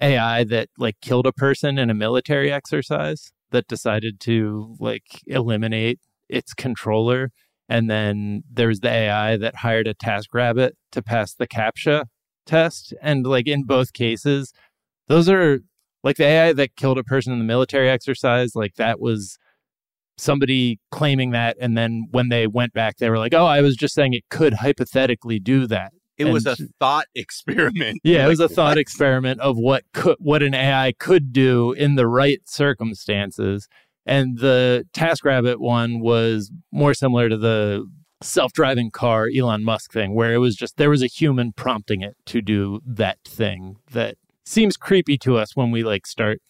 [0.01, 6.01] AI that like killed a person in a military exercise that decided to like eliminate
[6.29, 7.33] its controller
[7.71, 12.07] and then there's the AI that hired a TaskRabbit to pass the CAPTCHA
[12.45, 12.93] test.
[13.01, 14.53] And like in both cases,
[15.07, 15.61] those are
[16.03, 19.39] like the AI that killed a person in the military exercise, like that was
[20.19, 21.57] somebody claiming that.
[21.61, 24.29] And then when they went back, they were like, oh, I was just saying it
[24.31, 25.93] could hypothetically do that.
[26.19, 28.01] It and, was a thought experiment.
[28.05, 28.79] Yeah, like, it was a thought what?
[28.79, 33.69] experiment of what could what an AI could do in the right circumstances.
[34.11, 37.87] And the TaskRabbit one was more similar to the
[38.23, 42.17] self-driving car Elon Musk thing where it was just there was a human prompting it
[42.27, 46.41] to do that thing that seems creepy to us when we like start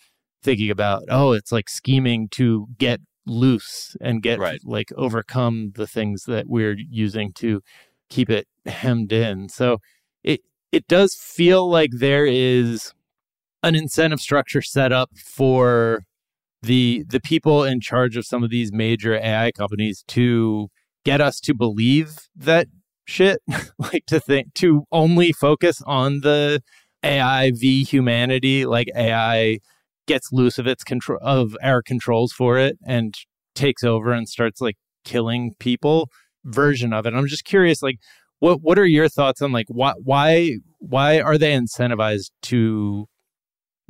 [0.43, 4.61] thinking about oh it's like scheming to get loose and get right.
[4.65, 7.61] like overcome the things that we're using to
[8.09, 9.79] keep it hemmed in so
[10.25, 10.41] it
[10.73, 12.93] it does feel like there is
[13.63, 16.01] an incentive structure set up for
[16.63, 20.69] the the people in charge of some of these major AI companies to
[21.05, 22.69] get us to believe that
[23.07, 23.41] shit,
[23.79, 26.63] like to think to only focus on the
[27.03, 29.59] AI v humanity, like AI
[30.07, 33.15] gets loose of its control of our controls for it and
[33.55, 36.09] takes over and starts like killing people
[36.45, 37.15] version of it.
[37.15, 37.99] I'm just curious, like
[38.41, 43.07] what what are your thoughts on like why why why are they incentivized to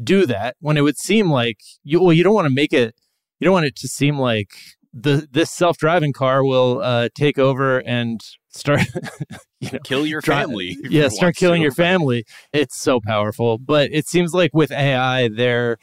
[0.02, 2.94] do that when it would seem like you well you don't want to make it
[3.38, 4.50] you don't want it to seem like
[4.92, 8.80] the this self-driving car will uh, take over and start
[9.60, 11.64] you know, kill your family yeah start killing to.
[11.64, 15.78] your family it's so powerful but it seems like with ai they're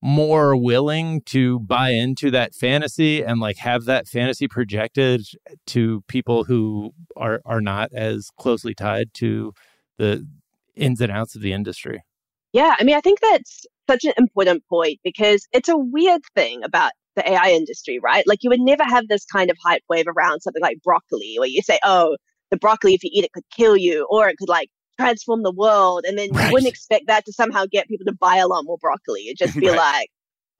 [0.00, 5.22] more willing to buy into that fantasy and like have that fantasy projected
[5.66, 9.52] to people who are are not as closely tied to
[9.96, 10.24] the
[10.76, 12.02] ins and outs of the industry
[12.54, 16.62] yeah, I mean, I think that's such an important point because it's a weird thing
[16.62, 18.24] about the AI industry, right?
[18.28, 21.48] Like you would never have this kind of hype wave around something like broccoli, where
[21.48, 22.16] you say, oh,
[22.52, 24.68] the broccoli, if you eat it, could kill you, or it could like
[25.00, 26.04] transform the world.
[26.06, 26.46] And then right.
[26.46, 29.26] you wouldn't expect that to somehow get people to buy a lot more broccoli.
[29.26, 29.76] It'd just be right.
[29.76, 30.10] like,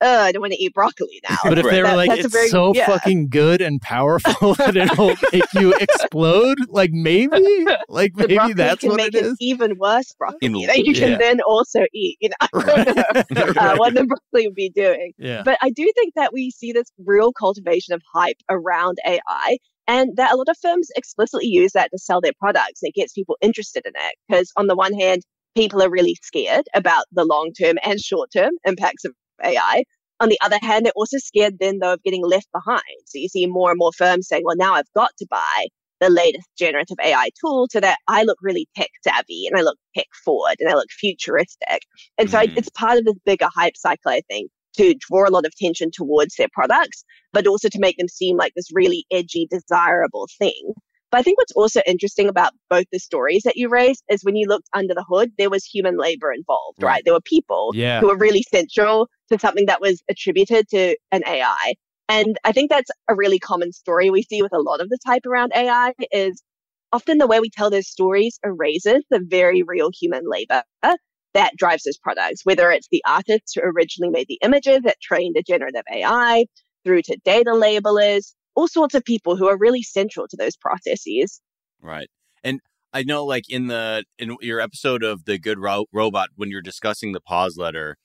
[0.01, 1.37] oh, I don't want to eat broccoli now.
[1.43, 2.85] But if they were like, it's very, so yeah.
[2.85, 8.97] fucking good and powerful that it'll make you explode, like maybe, like maybe that's what
[8.97, 9.37] make it is.
[9.39, 11.17] even worse broccoli In, that you can yeah.
[11.17, 12.17] then also eat.
[12.21, 12.87] You know, right.
[13.57, 15.13] uh, what the broccoli would be doing.
[15.17, 15.43] Yeah.
[15.43, 19.57] But I do think that we see this real cultivation of hype around AI.
[19.87, 22.79] And that a lot of firms explicitly use that to sell their products.
[22.81, 25.21] It gets people interested in it because, on the one hand,
[25.55, 29.83] people are really scared about the long term and short term impacts of AI.
[30.19, 32.81] On the other hand, they're also scared then though of getting left behind.
[33.05, 35.67] So you see more and more firms saying, well, now I've got to buy
[36.01, 39.77] the latest generative AI tool so that I look really tech savvy and I look
[39.95, 41.81] tech forward and I look futuristic.
[42.17, 42.57] And so mm-hmm.
[42.57, 45.89] It's part of this bigger hype cycle, I think, to draw a lot of attention
[45.91, 50.73] towards their products, but also to make them seem like this really edgy, desirable thing.
[51.15, 54.35] But I think what's also interesting about both the stories that you raised is when
[54.35, 57.03] you looked under the hood, there was human labor involved, right?
[57.05, 58.01] There were people Yeah.
[58.01, 61.75] who were really central to something that was attributed to an AI.
[62.09, 64.97] And I think that's a really common story we see with a lot of the
[65.07, 66.43] type around AI is
[66.91, 71.83] often the way we tell those stories erases the very real human labor that drives
[71.83, 75.83] those products, whether it's the artists who originally made the images that trained the generative
[75.89, 76.45] AI
[76.83, 81.41] through to data labelers, all sorts of people who are really central to those processes.
[81.81, 82.09] Right.
[82.43, 82.59] And
[82.93, 86.61] I know like in the in your episode of the good Ro- robot when you're
[86.61, 87.97] discussing the pause letter,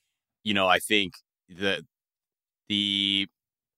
[0.43, 1.15] you know, I think
[1.49, 1.85] the
[2.69, 3.27] the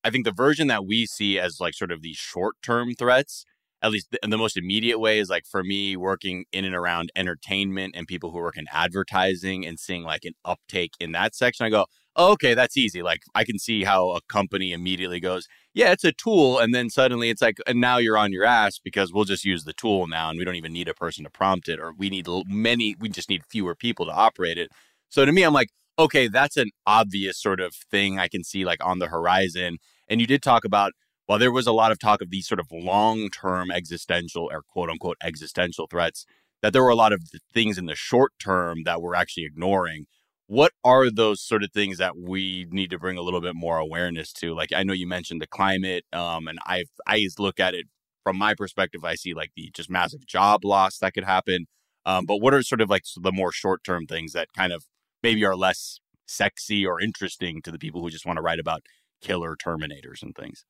[0.04, 3.44] I think the version that we see as like sort of the short-term threats,
[3.82, 7.12] at least in the most immediate way is like for me working in and around
[7.14, 11.66] entertainment and people who work in advertising and seeing like an uptake in that section,
[11.66, 13.02] I go, okay, that's easy.
[13.02, 16.58] Like I can see how a company immediately goes, yeah, it's a tool.
[16.58, 19.64] And then suddenly it's like, and now you're on your ass because we'll just use
[19.64, 22.10] the tool now and we don't even need a person to prompt it or we
[22.10, 24.70] need many, we just need fewer people to operate it.
[25.08, 28.64] So to me, I'm like, okay, that's an obvious sort of thing I can see
[28.64, 29.78] like on the horizon.
[30.08, 30.92] And you did talk about,
[31.26, 34.62] while there was a lot of talk of these sort of long term existential or
[34.62, 36.26] quote unquote existential threats,
[36.62, 37.22] that there were a lot of
[37.52, 40.06] things in the short term that we're actually ignoring.
[40.52, 43.78] What are those sort of things that we need to bring a little bit more
[43.78, 44.54] awareness to?
[44.54, 47.86] Like I know you mentioned the climate, um, and I I look at it
[48.22, 49.02] from my perspective.
[49.02, 51.68] I see like the just massive job loss that could happen.
[52.04, 54.84] Um, but what are sort of like the more short term things that kind of
[55.22, 58.82] maybe are less sexy or interesting to the people who just want to write about
[59.22, 60.66] killer terminators and things?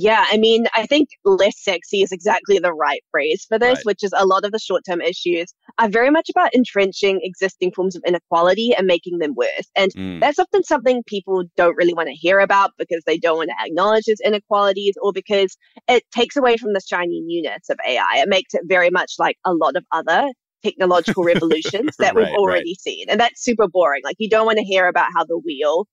[0.00, 3.84] Yeah, I mean, I think less sexy is exactly the right phrase for this, Right.
[3.84, 7.72] which is a lot of the short term issues are very much about entrenching existing
[7.72, 9.68] forms of inequality and making them worse.
[9.74, 13.38] And Mm, that's often something people don't really want to hear about because they don't
[13.38, 15.56] want to acknowledge those inequalities or because
[15.88, 18.18] it takes away from the shiny newness of AI.
[18.22, 20.28] It makes it very much like a lot of other
[20.62, 22.40] technological revolutions that Right, we've right.
[22.40, 23.06] already seen.
[23.10, 24.02] And that's super boring.
[24.04, 25.86] Like, you don't want to hear about how the wheel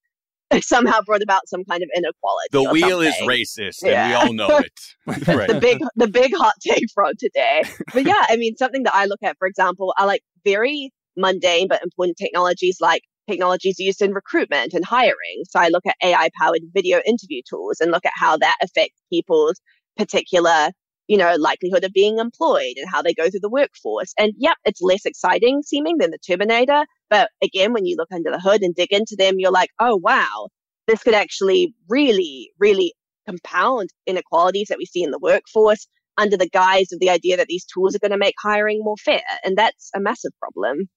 [0.62, 2.49] somehow brought about some kind of inequality.
[2.51, 4.79] the wheel is something racist, and we all know it.
[5.27, 5.47] right.
[5.47, 7.63] the big the big hot take from today.
[7.93, 11.67] But yeah, I mean something that I look at, for example, are like very mundane
[11.67, 15.43] but important technologies like technologies used in recruitment and hiring.
[15.49, 19.01] So I look at AI powered video interview tools and look at how that affects
[19.12, 19.60] people's
[19.97, 20.69] particular,
[21.08, 24.13] you know, likelihood of being employed and how they go through the workforce.
[24.18, 26.86] And yep, it's less exciting seeming than the Terminator.
[27.10, 29.98] But again, when you look under the hood and dig into them, you're like, oh
[29.98, 30.48] wow,
[30.88, 32.94] this could actually really, really
[33.28, 35.88] compound inequalities that we see in the workforce
[36.18, 38.98] under the guise of the idea that these tools are going to make hiring more
[38.98, 39.22] fair.
[39.44, 40.89] And that's a massive problem.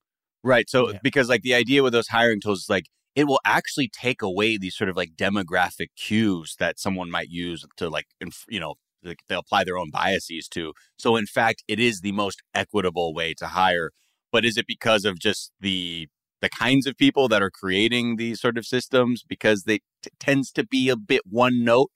[0.44, 0.68] Right.
[0.71, 0.99] So Yeah.
[1.03, 4.57] because like the idea with those hiring tools is like it will actually take away
[4.57, 8.77] these sort of like demographic cues that someone might use to like inf- you know
[9.02, 10.72] they apply their own biases to.
[10.98, 13.90] So in fact, it is the most equitable way to hire.
[14.30, 16.08] But is it because of just the
[16.40, 20.52] the kinds of people that are creating these sort of systems because they t- tends
[20.52, 21.90] to be a bit one note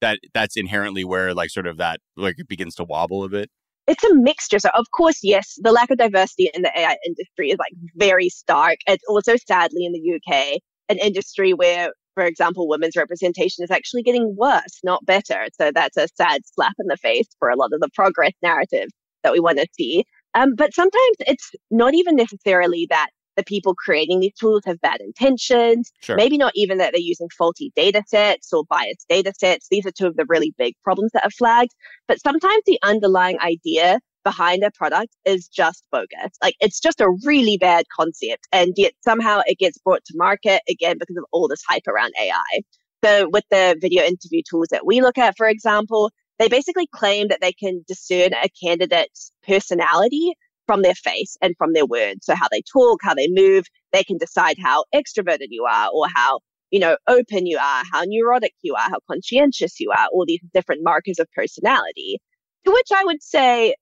[0.00, 3.50] that that's inherently where like sort of that like it begins to wobble a bit.
[3.86, 4.58] It's a mixture.
[4.58, 8.28] So, of course, yes, the lack of diversity in the AI industry is like very
[8.28, 8.78] stark.
[8.86, 14.02] It's also sadly in the UK, an industry where, for example, women's representation is actually
[14.02, 15.46] getting worse, not better.
[15.60, 18.88] So, that's a sad slap in the face for a lot of the progress narrative
[19.22, 20.04] that we want to see.
[20.34, 25.00] Um, but sometimes it's not even necessarily that the people creating these tools have bad
[25.00, 25.92] intentions.
[26.00, 26.16] Sure.
[26.16, 29.68] Maybe not even that they're using faulty data sets or biased data sets.
[29.70, 31.72] These are two of the really big problems that are flagged.
[32.08, 36.32] But sometimes the underlying idea behind a product is just bogus.
[36.42, 38.48] Like it's just a really bad concept.
[38.50, 42.12] And yet somehow it gets brought to market again because of all this hype around
[42.20, 42.62] AI.
[43.04, 46.10] So with the video interview tools that we look at, for example,
[46.40, 50.32] they basically claim that they can discern a candidate's personality
[50.66, 52.26] from their face and from their words.
[52.26, 56.06] So how they talk, how they move, they can decide how extroverted you are or
[56.12, 56.40] how,
[56.72, 60.40] you know, open you are, how neurotic you are, how conscientious you are, all these
[60.52, 62.18] different markers of personality.
[62.64, 63.76] To which I would say,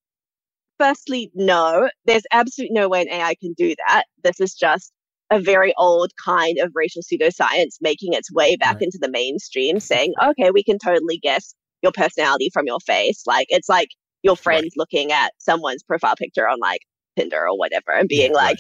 [0.78, 4.04] firstly, no, there's absolutely no way an AI can do that.
[4.22, 4.92] This is just
[5.30, 8.80] a very old kind of racial pseudoscience making its way back Right.
[8.80, 13.22] into the mainstream, saying, okay, we can totally guess your personality from your face.
[13.26, 13.88] Like, it's like
[14.22, 16.80] your friends looking at someone's profile picture on like
[17.18, 18.58] Tinder or whatever and being Yeah, like,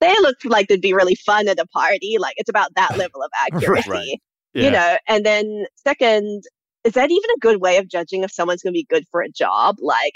[0.00, 2.16] they look like they'd be really fun at a party.
[2.18, 4.18] Like, it's about that level of accuracy Right.
[4.58, 6.42] you know and then second
[6.84, 9.22] is that even a good way of judging if someone's going to be good for
[9.22, 10.14] a job like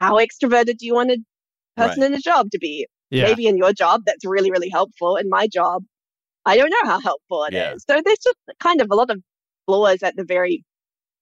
[0.00, 1.18] how extroverted do you want a
[1.76, 3.24] person in a job to be Yeah.
[3.24, 5.82] maybe in your job that's really really helpful in my job
[6.44, 7.84] i don't know how helpful it is.
[7.88, 7.96] Yeah.
[7.96, 9.18] so there's just kind of a lot of
[9.66, 10.64] flaws at the very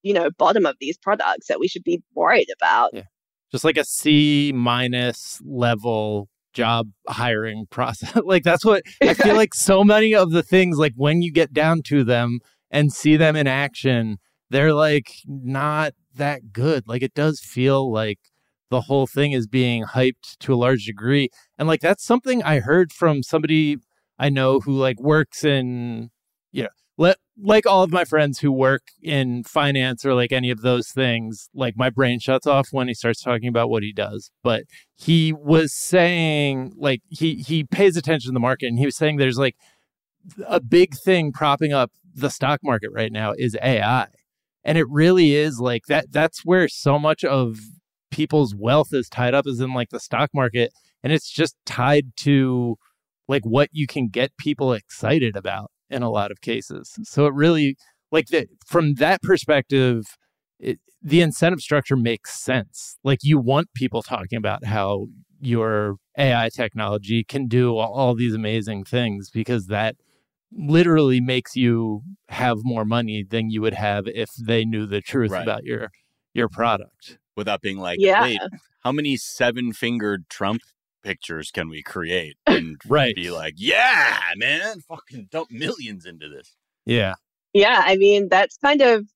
[0.05, 2.91] you know, bottom of these products that we should be worried about.
[2.93, 3.05] Yeah.
[3.51, 8.15] Just like a C minus level job hiring process.
[8.23, 11.55] like that's what I feel like so many of the things like when you get
[11.55, 14.19] down to them and see them in action,
[14.51, 16.87] they're like not that good.
[16.87, 18.19] Like it does feel like
[18.71, 21.29] the whole thing is being hyped to a large degree.
[21.59, 23.77] And like that's something I heard from somebody
[24.19, 26.11] I know who like works in
[26.53, 30.51] you know let like all of my friends who work in finance or like any
[30.51, 33.93] of those things, like my brain shuts off when he starts talking about what he
[33.93, 34.31] does.
[34.43, 38.97] But he was saying like he he pays attention to the market and he was
[38.97, 39.57] saying there's like
[40.47, 44.07] a big thing propping up the stock market right now is AI.
[44.63, 47.59] And it really is like that that's where so much of
[48.15, 50.71] people's wealth is tied up is in like the stock market
[51.03, 52.77] and it's just tied to
[53.27, 56.97] like what you can get people excited about in a lot of cases.
[57.03, 57.77] So it really
[58.13, 60.05] like that from that perspective
[60.61, 62.97] it, the incentive structure makes sense.
[63.03, 65.09] Like you want people talking about how
[65.41, 69.97] your AI technology can do all, all these amazing things because that
[70.53, 75.33] literally makes you have more money than you would have if they knew the truth
[75.33, 75.43] Right.
[75.43, 75.91] about your
[76.33, 77.19] your product.
[77.37, 78.23] Without being like, Yeah.
[78.23, 78.41] wait,
[78.81, 80.63] how many seven fingered Trump
[81.03, 82.37] pictures can we create?
[82.47, 83.15] And Right.
[83.15, 86.55] be like, yeah, man, fucking dump millions into this.
[86.87, 87.15] Yeah.
[87.53, 89.07] Yeah, I mean, that's kind of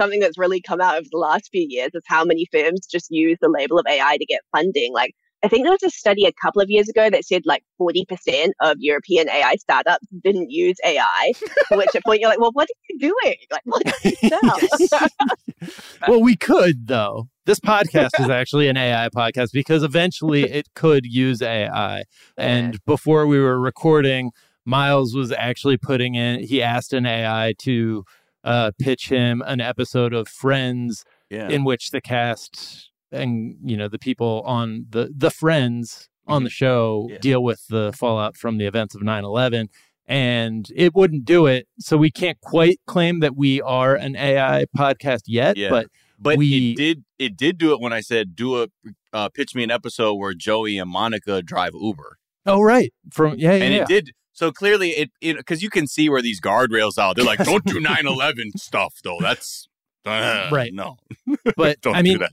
[0.00, 3.08] something that's really come out over the last few years is how many firms just
[3.10, 4.92] use the label of AI to get funding.
[4.94, 5.12] Like,
[5.42, 8.50] I think there was a study a couple of years ago that said like 40%
[8.60, 11.32] of European AI startups didn't use AI,
[11.70, 13.36] at which point you're like, well, what are you doing?
[13.50, 15.70] Like, what do you sell?
[16.08, 17.28] well, we could though.
[17.50, 22.04] This podcast is actually an AI podcast because eventually it could use AI.
[22.38, 24.30] And before we were recording,
[24.64, 26.44] Miles was actually putting in.
[26.44, 28.04] He asked an AI to
[28.44, 31.48] uh, pitch him an episode of Friends Yeah.
[31.48, 36.50] in which the cast and you know the people on the the friends on the
[36.50, 37.18] show Yeah.
[37.18, 39.66] deal with the fallout from the events of 9-11
[40.06, 44.66] and it wouldn't do it so we can't quite claim that we are an ai
[44.78, 45.70] podcast yet Yeah.
[45.70, 45.86] but
[46.20, 48.68] but we- it did it did do it when I said do a
[49.12, 52.18] uh, pitch me an episode where Joey and Monica drive Uber.
[52.46, 53.82] oh right from yeah yeah, and yeah.
[53.82, 57.12] it did so clearly it because you can see where these guardrails are.
[57.14, 59.18] They're like, don't do 9-11 stuff though.
[59.20, 59.68] That's
[60.06, 60.72] uh, Right.
[60.72, 60.96] No,
[61.56, 62.32] but don't i mean do that.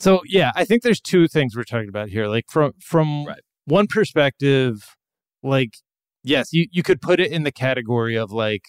[0.00, 2.26] So yeah, I think there's two things we're talking about here.
[2.26, 3.40] Like from from Right.
[3.64, 4.96] one perspective,
[5.42, 5.70] like
[6.22, 8.62] yes, you you could put it in the category of like,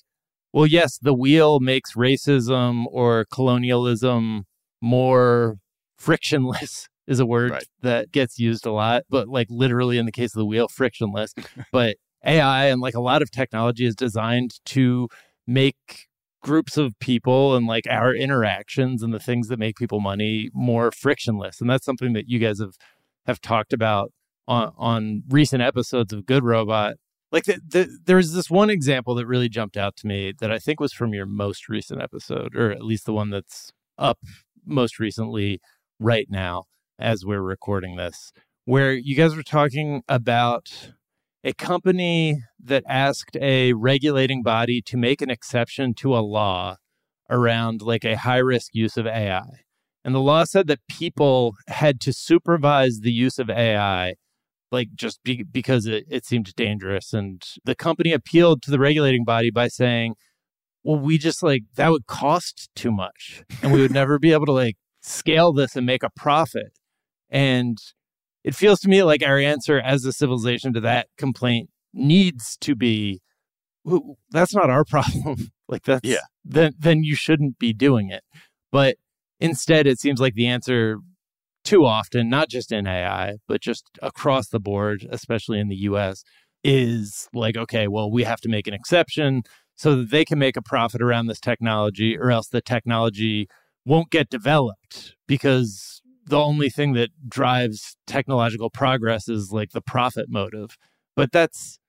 [0.53, 4.45] well, yes, the wheel makes racism or colonialism
[4.82, 5.58] more
[5.98, 7.66] frictionless is a word Right.
[7.82, 11.34] that gets used a lot, but like literally in the case of the wheel, frictionless.
[11.72, 15.08] but AI and like a lot of technology is designed to
[15.48, 16.08] make
[16.42, 20.90] groups of people and like our interactions and the things that make people money more
[20.92, 22.76] frictionless and that's something that you guys have
[23.26, 24.12] have talked about
[24.48, 26.96] on on recent episodes of good robot
[27.32, 30.58] like the, the, there's this one example that really jumped out to me that i
[30.58, 34.20] think was from your most recent episode or at least the one that's up
[34.70, 35.60] most recently
[36.00, 36.64] right now
[36.98, 38.32] as we're recording this
[38.70, 40.92] where you guys were talking about
[41.44, 46.76] a company that asked a regulating body to make an exception to a law
[47.32, 49.42] around like a high risk use of AI.
[50.06, 54.14] And the law said that people had to supervise the use of AI,
[54.72, 57.12] like just be- because it, it seemed dangerous.
[57.12, 60.14] And the company appealed to the regulating body by saying,
[60.84, 64.46] well, we just like that would cost too much and we would never be able
[64.46, 66.72] to like scale this and make a profit.
[67.30, 67.78] And
[68.44, 72.76] it feels to me like our answer as a civilization to that complaint needs to
[72.76, 73.22] be
[74.32, 76.18] that's not our problem like that's Yeah.
[76.46, 78.24] then then you shouldn't be doing it
[78.72, 78.98] but
[79.40, 80.98] instead it seems like the answer
[81.64, 86.24] too often not just in ai but just across the board especially in the us
[86.64, 89.42] is like okay well we have to make an exception
[89.80, 93.48] so that they can make a profit around this technology or else the technology
[93.86, 100.26] won't get developed because the only thing that drives technological progress is like the profit
[100.28, 100.76] motive.
[101.16, 101.80] But that's,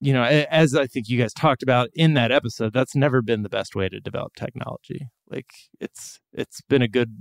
[0.00, 3.42] you know, as I think you guys talked about in that episode, that's never been
[3.42, 5.08] the best way to develop technology.
[5.30, 5.48] Like
[5.80, 7.16] it's it's been a good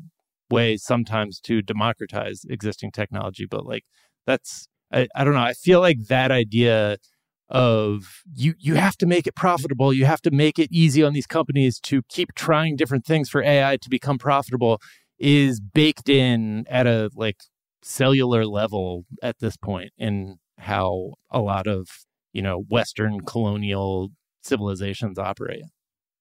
[0.51, 3.85] way sometimes to democratize existing technology, but like
[4.27, 5.39] that's I, I don't know.
[5.39, 6.97] I feel like that idea
[7.49, 11.13] of you you have to make it profitable, you have to make it easy on
[11.13, 14.79] these companies to keep trying different things for AI to become profitable
[15.17, 17.37] is baked in at a like
[17.81, 21.87] cellular level at this point in how a lot of
[22.33, 24.09] you know western colonial
[24.41, 25.63] civilizations operate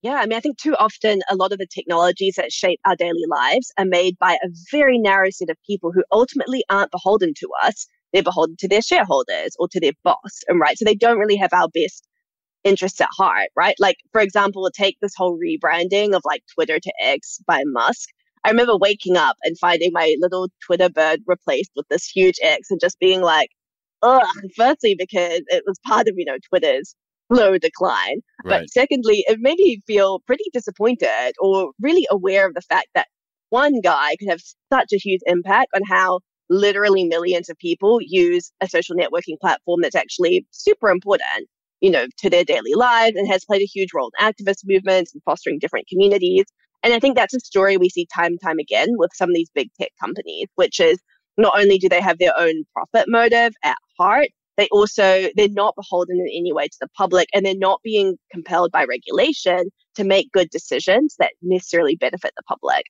[0.02, 2.94] Yeah, I mean, I think too often a lot of the technologies that shape our
[2.94, 7.32] daily lives are made by a very narrow set of people who ultimately aren't beholden
[7.38, 7.86] to us.
[8.12, 11.36] They're beholden to their shareholders or to their boss, and right, so they don't really
[11.36, 12.06] have our best
[12.64, 13.76] interests at heart, right?
[13.78, 18.08] Like, for example, take this whole rebranding of like Twitter to X by Musk.
[18.44, 22.70] I remember waking up and finding my little Twitter bird replaced with this huge X
[22.70, 23.50] and just being like,
[24.02, 26.94] ugh, firstly, because it was part of, you know, Twitter's
[27.32, 28.20] slow decline.
[28.44, 28.60] Right.
[28.60, 33.08] But secondly, it made me feel pretty disappointed or really aware of the fact that
[33.50, 34.40] one guy could have
[34.72, 36.20] such a huge impact on how
[36.50, 41.48] literally millions of people use a social networking platform that's actually super important,
[41.80, 45.12] you know, to their daily lives and has played a huge role in activist movements
[45.12, 46.44] and fostering different communities.
[46.82, 49.34] And I think that's a story we see time and time again with some of
[49.34, 50.98] these big tech companies, which is
[51.36, 54.28] not only do they have their own profit motive at heart,
[54.58, 58.18] they also they're not beholden in any way to the public and they're not being
[58.30, 62.84] compelled by regulation to make good decisions that necessarily benefit the public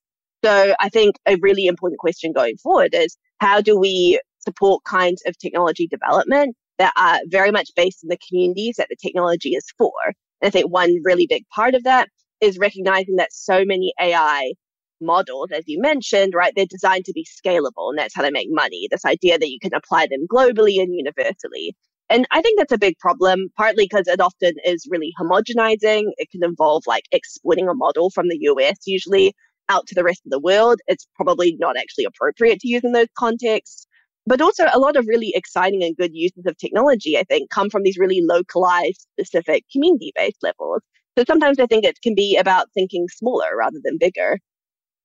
[0.45, 5.23] so i think a really important question going forward is how do we support kinds
[5.27, 9.65] of technology development that are very much based in the communities that the technology is
[9.77, 10.15] for and
[10.49, 12.09] i think one really big part of that
[12.41, 14.53] is recognizing that so many ai
[15.01, 16.53] models, as you mentioned, right?
[16.55, 18.89] They're designed to be scalable, and that's how they make money.
[18.91, 21.77] This idea that you can apply them globally and universally.
[22.11, 26.05] And I think that's a big problem, partly because it often is really homogenizing.
[26.17, 29.35] It can involve like exporting a model from the US, usually
[29.69, 30.81] out to the rest of the world.
[30.87, 33.87] It's probably not actually appropriate to use in those contexts.
[34.27, 37.71] But also, a lot of really exciting and good uses of technology, I think, come
[37.71, 40.83] from these really localized, specific community based levels.
[41.17, 44.39] So sometimes I think it can be about thinking smaller rather than bigger.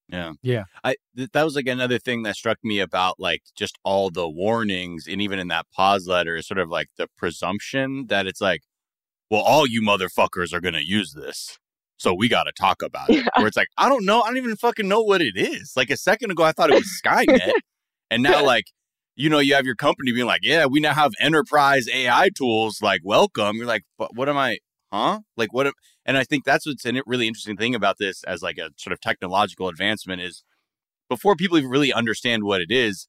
[0.09, 0.33] Yeah.
[0.41, 0.65] Yeah.
[0.83, 4.29] I th- that was like another thing that struck me about like just all the
[4.29, 8.41] warnings and even in that pause letter is sort of like the presumption that it's
[8.41, 8.61] like,
[9.31, 11.57] well, all you motherfuckers are gonna use this.
[11.97, 13.17] So we gotta talk about it.
[13.17, 13.27] Yeah.
[13.37, 15.73] Where it's like, I don't know, I don't even fucking know what it is.
[15.75, 17.51] Like a second ago I thought it was Skynet.
[18.11, 18.65] and now like
[19.15, 22.81] you know, you have your company being like, yeah, we now have enterprise AI tools.
[22.81, 23.57] Like, welcome.
[23.57, 24.57] You're like, but what am I?
[24.91, 25.19] Huh?
[25.37, 25.67] Like, what?
[25.67, 25.73] Am,
[26.05, 28.91] and I think that's what's a really interesting thing about this as like a sort
[28.91, 30.43] of technological advancement is
[31.09, 33.07] before people even really understand what it is,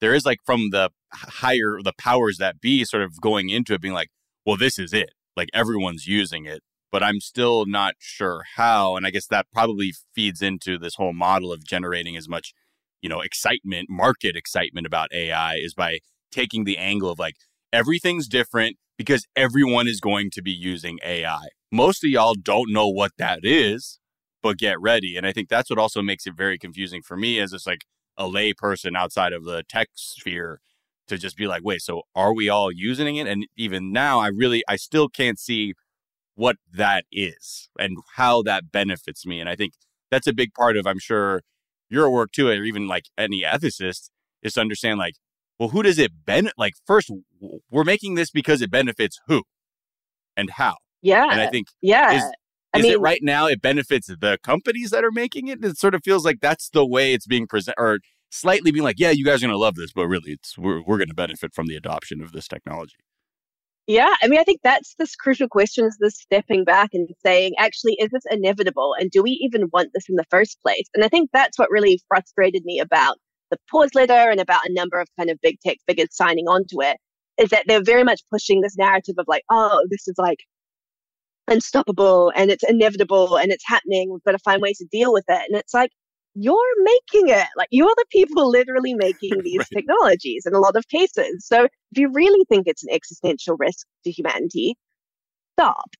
[0.00, 3.80] there is like from the higher, the powers that be sort of going into it
[3.80, 4.10] being like,
[4.44, 5.10] well, this is it.
[5.36, 6.60] Like everyone's using it,
[6.96, 8.96] but I'm still not sure how.
[8.96, 12.54] And I guess that probably feeds into this whole model of generating as much,
[13.02, 15.98] you know, excitement, market excitement about AI is by
[16.32, 17.34] taking the angle of like
[17.70, 21.48] everything's different because everyone is going to be using AI.
[21.70, 23.98] Most of y'all don't know what that is,
[24.42, 25.18] but get ready.
[25.18, 27.84] And I think that's what also makes it very confusing for me as just like
[28.16, 30.60] a lay person outside of the tech sphere
[31.08, 33.26] to just be like, wait, so are we all using it?
[33.26, 35.74] And even now, I really, I still can't see
[36.36, 39.40] what that is and how that benefits me.
[39.40, 39.72] And I think
[40.10, 41.42] that's a big part of, I'm sure,
[41.90, 44.10] your work too, or even like any ethicist,
[44.42, 45.14] is to understand like,
[45.58, 46.54] well, who does it benefit?
[46.58, 47.10] Like, first,
[47.70, 49.42] we're making this because it benefits who
[50.36, 50.76] and how.
[51.02, 51.28] Yeah.
[51.30, 52.12] And I think yeah.
[52.12, 52.22] is
[52.74, 55.64] I mean, it right now it benefits the companies that are making it?
[55.64, 58.98] It sort of feels like that's the way it's being presented, or slightly being like,
[58.98, 61.14] yeah, you guys are going to love this, but really, it's we're we're going to
[61.14, 62.96] benefit from the adoption of this technology.
[63.86, 67.54] Yeah, I mean, I think that's this crucial question is this stepping back and saying,
[67.58, 68.96] actually, is this inevitable?
[68.98, 70.86] And do we even want this in the first place?
[70.94, 73.18] And I think that's what really frustrated me about
[73.50, 76.64] the pause letter and about a number of kind of big tech figures signing on
[76.70, 76.96] to it
[77.38, 80.40] is that they're very much pushing this narrative of like, oh, this is like
[81.48, 84.10] unstoppable and it's inevitable and it's happening.
[84.10, 85.42] We've got to find ways to deal with it.
[85.48, 85.90] And it's like,
[86.36, 87.48] you're making it.
[87.56, 89.74] Like you're the people literally making these Right.
[89.74, 91.46] technologies in a lot of cases.
[91.46, 94.76] So if you really think it's an existential risk to humanity,
[95.58, 95.90] stop.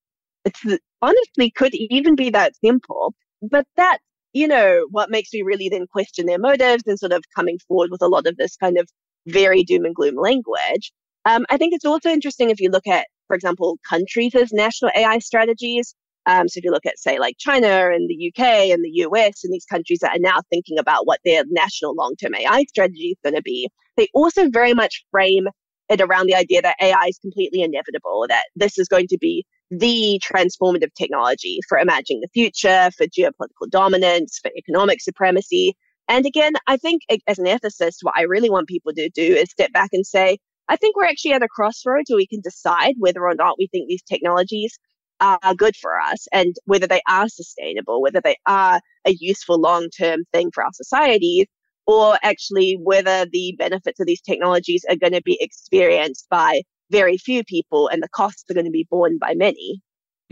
[0.44, 0.62] It's
[1.02, 3.14] honestly could even be that simple.
[3.42, 3.98] But that,
[4.32, 7.90] you know, what makes me really then question their motives and sort of coming forward
[7.90, 8.88] with a lot of this kind of
[9.26, 10.92] very doom and gloom language.
[11.26, 14.92] Um, I think it's also interesting if you look at, for example, countries as national
[14.96, 15.94] AI strategies.
[16.26, 19.44] Um, so if you look at, say, like China and the UK and the US
[19.44, 23.18] and these countries that are now thinking about what their national long-term AI strategy is
[23.22, 25.46] going to be, they also very much frame
[25.88, 29.44] it around the idea that AI is completely inevitable, that this is going to be
[29.70, 35.76] the transformative technology for imagining the future, for geopolitical dominance, for economic supremacy.
[36.08, 39.50] And again, I think as an ethicist, what I really want people to do is
[39.50, 42.94] step back and say, I think we're actually at a crossroads where we can decide
[42.98, 44.76] whether or not we think these technologies
[45.20, 49.88] are good for us and whether they are sustainable, whether they are a useful long
[49.90, 51.46] term thing for our societies,
[51.86, 57.16] or actually whether the benefits of these technologies are going to be experienced by very
[57.16, 59.80] few people and the costs are going to be borne by many.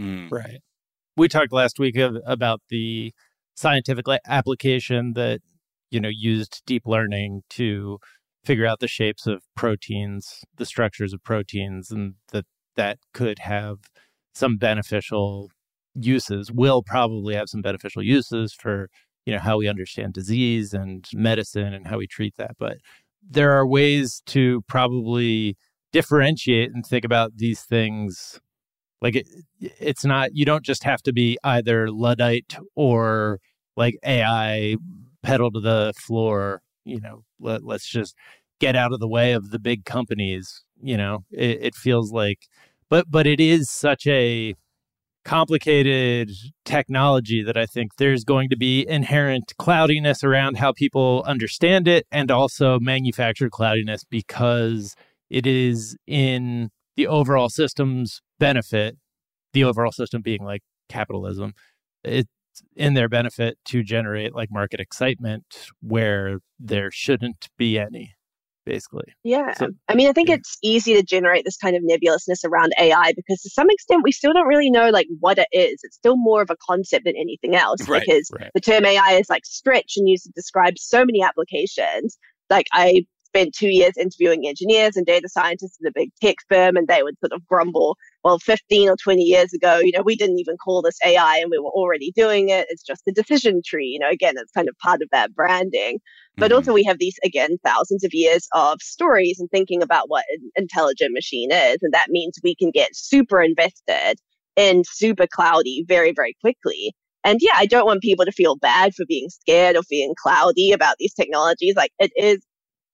[0.00, 0.30] Mm.
[0.30, 0.60] Right.
[1.16, 3.12] we talked last week of, about the
[3.54, 5.40] scientific application that
[5.90, 7.98] you know used deep learning to
[8.44, 12.44] figure out the shapes of proteins, the structures of proteins, and that
[12.76, 13.78] that could have
[14.34, 15.50] some beneficial
[15.94, 16.50] uses.
[16.52, 18.88] Will probably have some beneficial uses for
[19.26, 22.52] you know how we understand disease and medicine and how we treat that.
[22.58, 22.78] But
[23.28, 25.56] there are ways to probably
[25.92, 28.40] differentiate and think about these things
[29.00, 29.28] like it,
[29.60, 33.38] it's not you don't just have to be either luddite or
[33.76, 34.76] like ai
[35.22, 38.16] pedal to the floor you know let, us just
[38.58, 42.48] get out of the way of the big companies you know it, it feels like
[42.88, 44.54] but but it is such a
[45.24, 46.30] complicated
[46.64, 52.06] technology that I think there's going to be inherent cloudiness around how people understand it
[52.12, 54.94] and also manufactured cloudiness because
[55.30, 58.96] it is in the overall system's benefit,
[59.52, 61.54] the overall system being like capitalism.
[62.04, 62.28] It's
[62.76, 68.13] in their benefit to generate like market excitement where there shouldn't be any
[68.64, 69.04] basically.
[69.22, 69.54] Yeah.
[69.54, 70.36] So, I mean, I think yeah.
[70.36, 74.12] it's easy to generate this kind of nebulousness around AI because to some extent we
[74.12, 75.80] still don't really know like what it is.
[75.82, 78.50] It's still more of a concept than anything else right, because right.
[78.54, 82.18] the term AI is like stretch and used to describe so many applications.
[82.50, 86.76] Like I spent two years interviewing engineers and data scientists in a big tech firm,
[86.76, 90.16] and they would sort of grumble, well, 15 or 20 years ago, you know, we
[90.16, 92.66] didn't even call this AI and we were already doing it.
[92.70, 93.86] It's just a decision tree.
[93.86, 95.98] You know, again, it's kind of part of that branding.
[96.36, 96.56] But mm-hmm.
[96.56, 100.50] also, we have these, again, thousands of years of stories and thinking about what an
[100.56, 101.78] intelligent machine is.
[101.82, 104.18] And that means we can get super invested
[104.56, 106.92] in super cloudy very, very quickly.
[107.24, 110.72] And yeah, I don't want people to feel bad for being scared or feeling cloudy
[110.72, 111.74] about these technologies.
[111.74, 112.44] Like it is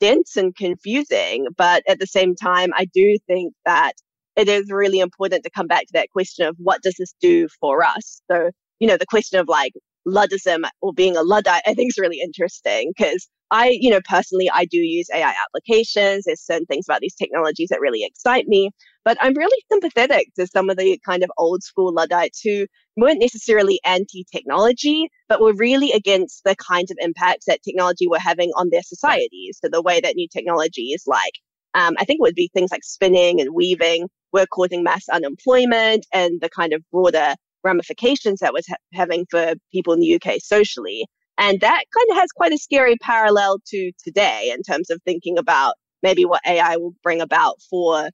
[0.00, 1.46] dense and confusing.
[1.56, 3.92] But at the same time, I do think that
[4.36, 7.48] it is really important to come back to that question of what does this do
[7.60, 8.22] for us?
[8.30, 9.72] So, you know, the question of like
[10.06, 14.48] Luddism or being a Luddite, I think is really interesting because I, you know, personally,
[14.52, 16.24] I do use AI applications.
[16.24, 18.70] There's certain things about these technologies that really excite me,
[19.04, 23.20] but I'm really sympathetic to some of the kind of old school Luddites who weren't
[23.20, 28.50] necessarily anti technology, but were really against the kinds of impacts that technology were having
[28.56, 29.58] on their societies.
[29.62, 31.34] So the way that new technologies like,
[31.74, 36.06] um, I think it would be things like spinning and weaving were causing mass unemployment
[36.12, 37.34] and the kind of broader
[37.64, 41.06] ramifications that was ha- having for people in the UK socially.
[41.40, 45.38] And that kind of has quite a scary parallel to today in terms of thinking
[45.38, 48.10] about maybe what AI will bring about for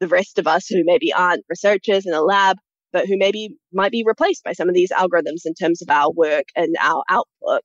[0.00, 2.56] the rest of us who maybe aren't researchers in a lab,
[2.92, 6.10] but who maybe might be replaced by some of these algorithms in terms of our
[6.10, 7.62] work and our output.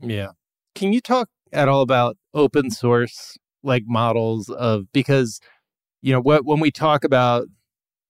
[0.00, 0.30] Yeah.
[0.74, 5.40] Can you talk at all about open source like models of because
[6.02, 7.46] you know what when we talk about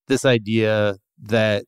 [0.08, 1.64] this idea that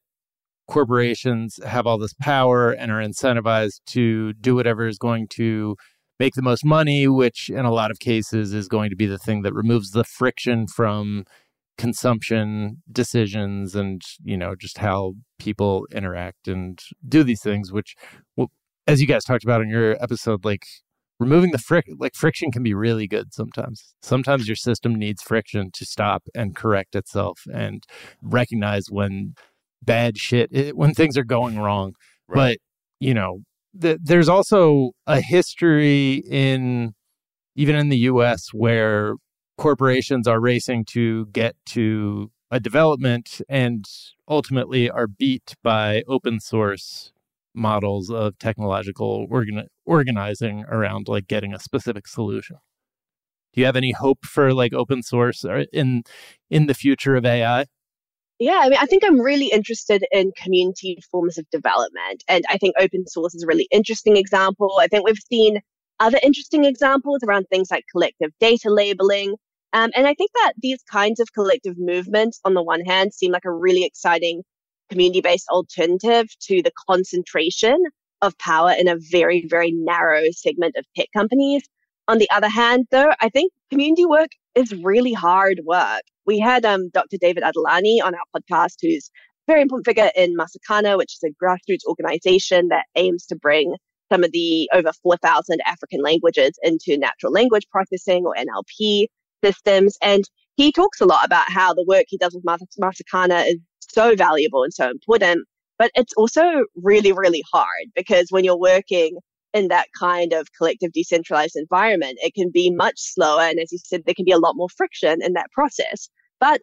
[0.68, 5.76] corporations have all this power and are incentivized to do whatever is going to
[6.18, 9.18] make the most money, which in a lot of cases is going to be the
[9.18, 11.24] thing that removes the friction from
[11.78, 17.94] consumption decisions and you know just how people interact and do these things which
[18.36, 18.50] well,
[18.88, 20.64] as you guys talked about in your episode like
[21.20, 23.94] removing the fric like friction can be really good sometimes.
[24.02, 27.84] Sometimes your system needs friction to stop and correct itself and
[28.22, 29.34] recognize when
[29.82, 31.94] bad shit it, when things are going wrong.
[32.28, 32.36] Right.
[32.36, 32.58] But
[33.00, 33.40] you know,
[33.80, 36.94] th- there's also a history in
[37.56, 38.48] even in the U.S.
[38.52, 39.14] where
[39.56, 43.84] corporations are racing to get to a development and
[44.28, 47.12] ultimately are beat by open source
[47.54, 52.56] models of technological organ- organizing around like getting a specific solution.
[53.52, 56.04] Do you have any hope for like open source in
[56.50, 57.66] in the future of AI?
[58.38, 62.22] Yeah, I mean, I think I'm really interested in community forms of development.
[62.28, 64.78] And I think open source is a really interesting example.
[64.80, 65.60] I think we've seen
[65.98, 69.34] other interesting examples around things like collective data labeling.
[69.72, 73.32] Um, and I think that these kinds of collective movements, on the one hand, seem
[73.32, 74.42] like a really exciting
[74.88, 77.76] community based alternative to the concentration
[78.22, 81.62] of power in a very, very narrow segment of tech companies.
[82.06, 86.02] On the other hand, though, I think community work is really hard work.
[86.26, 87.16] We had um, Dr.
[87.20, 89.10] David Adelani on our podcast, who's
[89.48, 93.76] a very important figure in Masakhane, which is a grassroots organization that aims to bring
[94.10, 99.06] some of the over 4,000 African languages into natural language processing or NLP
[99.44, 99.96] systems.
[100.02, 100.24] And
[100.56, 104.16] he talks a lot about how the work he does with Mas- Masakhane is so
[104.16, 105.46] valuable and so important.
[105.78, 109.18] But it's also really, really hard because when you're working
[109.58, 113.42] in that kind of collective decentralized environment, it can be much slower.
[113.42, 116.08] And as you said, there can be a lot more friction in that process.
[116.40, 116.60] But,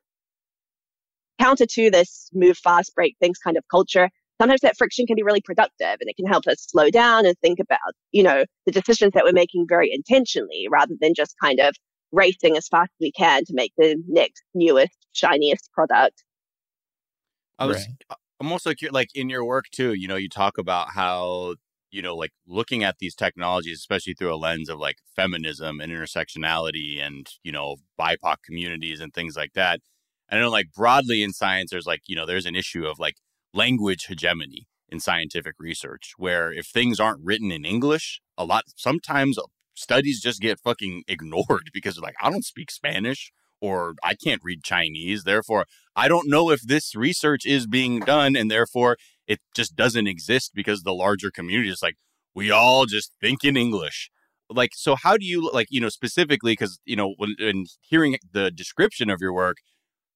[1.39, 5.23] counter to this move fast, break things kind of culture, sometimes that friction can be
[5.23, 8.71] really productive and it can help us slow down and think about, you know, the
[8.71, 11.75] decisions that we're making very intentionally rather than just kind of
[12.11, 16.23] racing as fast as we can to make the next newest, shiniest product.
[17.59, 18.17] I was right.
[18.39, 21.55] I'm also curious, like in your work too, you know, you talk about how,
[21.91, 25.91] you know, like looking at these technologies, especially through a lens of like feminism and
[25.91, 29.79] intersectionality and, you know, BIPOC communities and things like that.
[30.29, 33.15] I know like broadly in science, there's like, you know, there's an issue of like
[33.53, 39.37] language hegemony in scientific research, where if things aren't written in English, a lot sometimes
[39.75, 43.31] studies just get fucking ignored because like I don't speak Spanish
[43.61, 45.23] or I can't read Chinese.
[45.23, 45.65] Therefore,
[45.95, 48.97] I don't know if this research is being done and therefore
[49.27, 51.95] it just doesn't exist because the larger community is like
[52.35, 54.09] we all just think in English.
[54.49, 58.17] Like so how do you like you know specifically cuz you know when, when hearing
[58.31, 59.57] the description of your work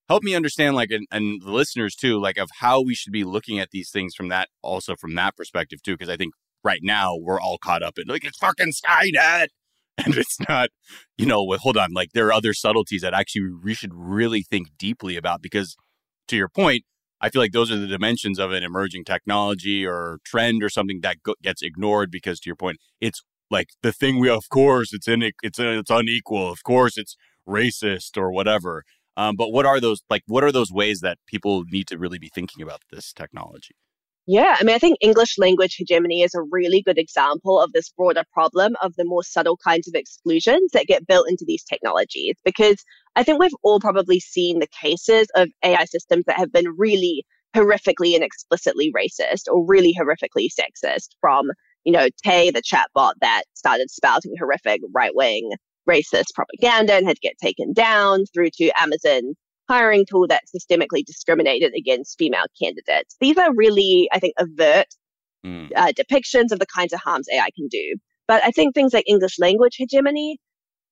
[0.10, 3.24] help me understand like and, and the listeners too like of how we should be
[3.24, 6.34] looking at these things from that also from that perspective too because i think
[6.64, 9.47] right now we're all caught up in like it's fucking skynet
[9.97, 10.70] and it's not
[11.18, 14.41] you know well, hold on like there are other subtleties that actually we should really
[14.41, 15.78] think deeply about because
[16.28, 16.84] to your point
[17.22, 21.01] i feel like those are the dimensions of an emerging technology or trend or something
[21.01, 24.93] that go- gets ignored because to your point it's like the thing we of course
[24.93, 27.15] it's in it's it's unequal of course it's
[27.47, 28.84] racist or whatever
[29.20, 30.24] um, but what are those like?
[30.28, 33.76] What are those ways that people need to really be thinking about this technology?
[34.32, 37.89] Yeah, I mean, I think English language hegemony is a really good example of this
[37.89, 42.36] broader problem of the more subtle kinds of exclusions that get built into these technologies.
[42.45, 42.84] Because
[43.15, 47.25] I think we've all probably seen the cases of AI systems that have been really
[47.55, 51.47] horrifically and explicitly racist or really horrifically sexist from,
[51.84, 55.53] you know, Tay, the chatbot that started spouting horrific right wing
[55.89, 59.34] racist propaganda and had to get taken down through to Amazon
[59.70, 63.15] hiring tool that systemically discriminated against female candidates.
[63.22, 64.88] These are really, I think, overt
[65.45, 65.70] mm.
[65.76, 67.95] uh, depictions of the kinds of harms AI can do.
[68.28, 70.39] But I think things like English language hegemony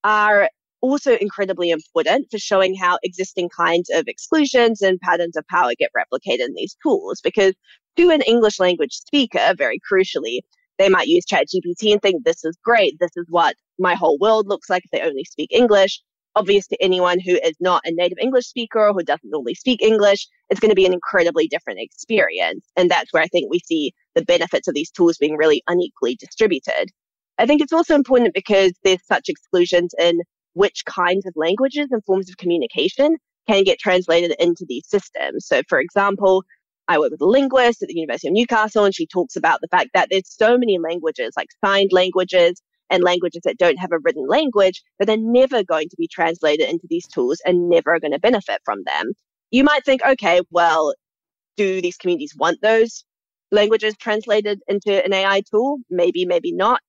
[0.04, 0.50] are
[0.82, 5.92] also incredibly important for showing how existing kinds of exclusions and patterns of power get
[5.98, 7.20] replicated in these tools.
[7.24, 7.54] Because
[7.98, 10.40] to an English language speaker, very crucially,
[10.78, 12.98] they might use ChatGPT and think this is great.
[13.00, 16.02] This is what my whole world looks like if they only speak English.
[16.38, 19.82] Obvious to anyone who is not a native English speaker or who doesn't only speak
[19.82, 22.64] English, it's going to be an incredibly different experience.
[22.76, 26.16] And that's where I think we see the benefits of these tools being really unequally
[26.16, 26.92] distributed.
[27.40, 30.20] I think it's also important because there's such exclusions in
[30.54, 33.18] which kinds of languages and forms of communication
[33.48, 35.48] can get translated into these systems.
[35.48, 36.44] So, for example,
[36.88, 39.68] I work with a linguist at the University of Newcastle, and she talks about the
[39.70, 44.00] fact that there's so many languages, like signed languages and languages that don't have a
[44.00, 48.14] written language, that they're never going to be translated into these tools and never going
[48.14, 49.14] to benefit from them.
[49.52, 50.94] You might think, okay, well,
[51.56, 53.04] do these communities want those
[53.52, 55.78] languages translated into an AI tool?
[55.90, 56.82] Maybe, maybe not.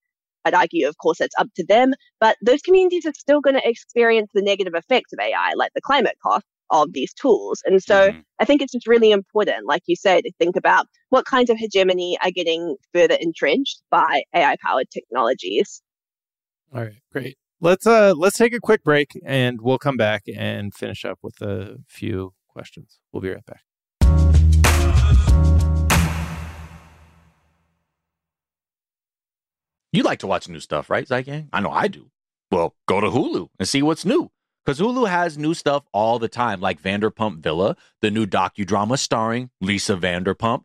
[0.44, 3.68] I'd argue, of course, it's up to them, but those communities are still going to
[3.68, 7.62] experience the negative effects of AI, like the climate cost of these tools.
[7.64, 8.20] And so mm-hmm.
[8.38, 11.56] I think it's just really important, like you say, to think about what kinds of
[11.58, 15.82] hegemony are getting further entrenched by AI powered technologies.
[16.74, 17.38] All right, great.
[17.60, 21.40] Let's uh let's take a quick break and we'll come back and finish up with
[21.40, 22.98] a few questions.
[23.12, 23.62] We'll be right back.
[29.90, 31.48] You like to watch new stuff, right, Zeitgang?
[31.52, 32.10] I know I do.
[32.50, 34.30] Well, go to Hulu and see what's new.
[34.64, 39.48] Because Hulu has new stuff all the time, like Vanderpump Villa, the new docudrama starring
[39.62, 40.64] Lisa Vanderpump.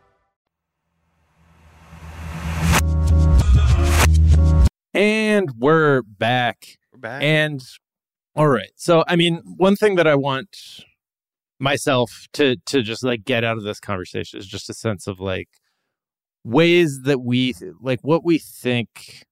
[4.93, 6.77] And we're back.
[6.91, 7.23] We're back.
[7.23, 7.63] And
[8.35, 8.71] all right.
[8.75, 10.83] So I mean, one thing that I want
[11.59, 15.19] myself to to just like get out of this conversation is just a sense of
[15.19, 15.47] like
[16.43, 19.23] ways that we like what we think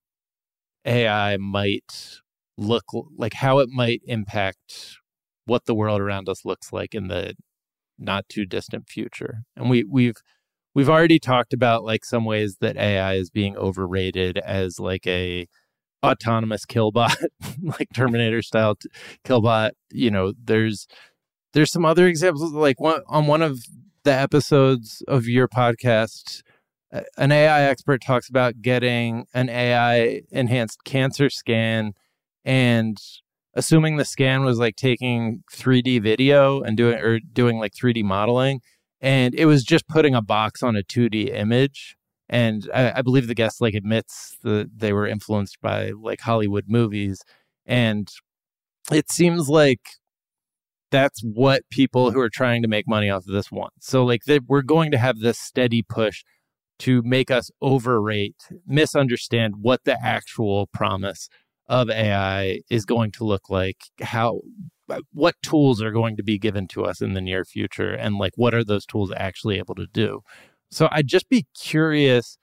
[0.85, 2.19] AI might
[2.57, 2.85] look
[3.17, 4.97] like how it might impact
[5.45, 7.33] what the world around us looks like in the
[7.97, 9.39] not too distant future.
[9.57, 10.15] And we we've
[10.73, 15.47] we've already talked about like some ways that AI is being overrated as like a
[16.03, 17.15] autonomous killbot,
[17.63, 18.89] like Terminator style t-
[19.25, 19.71] killbot.
[19.91, 20.87] You know, there's
[21.53, 23.59] there's some other examples like one on one of
[24.03, 26.41] the episodes of your podcast
[27.17, 31.93] an AI expert talks about getting an AI enhanced cancer scan
[32.43, 32.97] and
[33.53, 38.61] assuming the scan was like taking 3D video and doing or doing like 3D modeling
[39.01, 41.95] and it was just putting a box on a 2D image.
[42.27, 46.65] And I, I believe the guest like admits that they were influenced by like Hollywood
[46.67, 47.21] movies.
[47.65, 48.07] And
[48.91, 49.81] it seems like
[50.91, 53.73] that's what people who are trying to make money off of this want.
[53.79, 56.23] So like they, we're going to have this steady push
[56.79, 61.29] to make us overrate, misunderstand what the actual promise
[61.67, 64.41] of AI is going to look like, how
[64.89, 68.17] Uh, what tools are going to be given to us in the near future and
[68.17, 70.21] like what are those tools actually able to do.
[70.71, 72.37] So I'd just be curious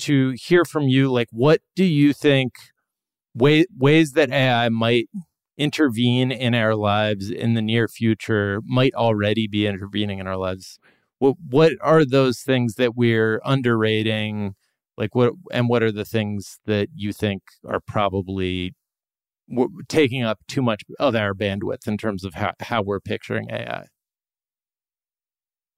[0.00, 2.54] to hear from you like what do you think
[3.34, 5.08] way, ways that AI might
[5.56, 10.78] intervene in our lives in the near future might already be intervening in our lives
[11.18, 14.54] what what are those things that we're underrating
[14.96, 18.72] like what and what are the things that you think are probably
[19.88, 23.84] taking up too much of our bandwidth in terms of how, how we're picturing ai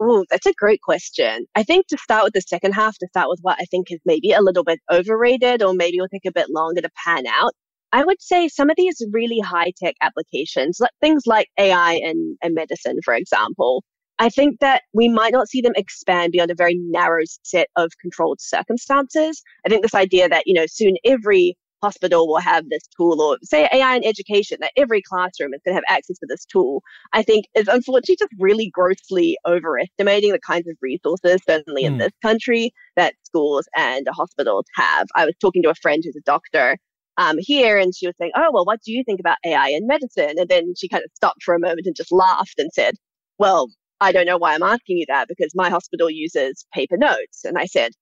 [0.03, 1.45] Oh, that's a great question.
[1.55, 4.01] I think to start with the second half, to start with what I think is
[4.07, 7.53] maybe a little bit overrated or maybe will take a bit longer to pan out,
[7.93, 12.39] I would say some of these really high tech applications, like things like AI and,
[12.43, 13.85] and medicine, for example,
[14.19, 17.91] I think that we might not see them expand beyond a very narrow set of
[18.01, 19.43] controlled circumstances.
[19.67, 23.39] I think this idea that, you know, soon every hospital will have this tool or
[23.43, 26.83] say AI in education, that every classroom is going to have access to this tool,
[27.13, 31.87] I think is unfortunately just really grossly overestimating the kinds of resources, certainly mm.
[31.87, 31.99] in hmm.
[31.99, 35.07] this country, that schools and hospitals have.
[35.15, 36.79] I was talking to a friend who's a doctor
[37.17, 39.87] um, here and she was saying, Oh, well, what do you think about AI in
[39.87, 40.35] medicine?
[40.39, 42.95] And then she kind of stopped for a moment and just laughed and said,
[43.39, 43.69] Well,
[44.01, 47.45] I don't know why I'm asking you that because my hospital uses paper notes.
[47.45, 47.93] And I said,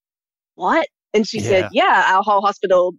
[0.54, 0.88] What?
[1.14, 1.48] And she yeah.
[1.48, 2.94] said, Yeah, our whole hospital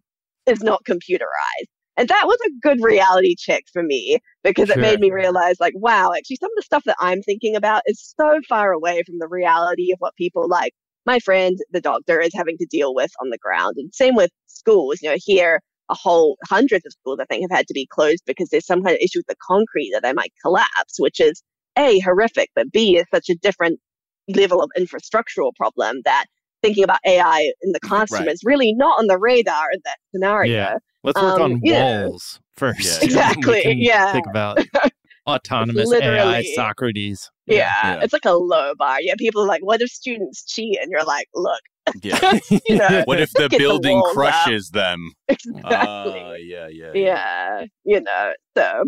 [0.50, 1.70] is not computerized.
[1.98, 4.78] And that was a good reality check for me because sure.
[4.78, 7.82] it made me realize, like, wow, actually, some of the stuff that I'm thinking about
[7.88, 10.74] is so far away from the reality of what people like
[11.06, 13.76] my friend, the doctor, is having to deal with on the ground.
[13.78, 15.00] And same with schools.
[15.02, 18.24] You know, here, a whole hundreds of schools, I think, have had to be closed
[18.26, 21.42] because there's some kind of issue with the concrete that they might collapse, which is
[21.78, 23.80] a, horrific, but B, is such a different
[24.28, 26.26] level of infrastructural problem that
[26.62, 28.32] thinking about AI in the classroom right.
[28.32, 30.54] is really not on the radar in that scenario.
[30.54, 30.78] Yeah.
[31.04, 32.46] Let's work um, on walls know.
[32.58, 32.80] first.
[32.80, 33.00] Yeah.
[33.04, 33.76] Exactly.
[33.78, 34.12] Yeah.
[34.12, 34.60] Think about
[35.28, 37.30] autonomous AI Socrates.
[37.46, 37.56] Yeah.
[37.56, 37.74] Yeah.
[37.84, 38.04] yeah.
[38.04, 38.98] It's like a low bar.
[39.02, 39.14] Yeah.
[39.18, 40.78] People are like, what if students cheat?
[40.82, 41.62] And you're like, look.
[42.04, 42.40] Yeah.
[42.68, 45.12] you know, what if the building the crushes them?
[45.28, 45.64] Exactly.
[45.64, 46.92] Uh, yeah, yeah, yeah.
[46.94, 47.66] Yeah.
[47.84, 48.84] You know, so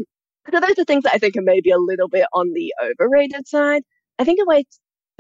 [0.52, 3.48] so those are things that I think are maybe a little bit on the overrated
[3.48, 3.84] side.
[4.20, 4.66] I think in ways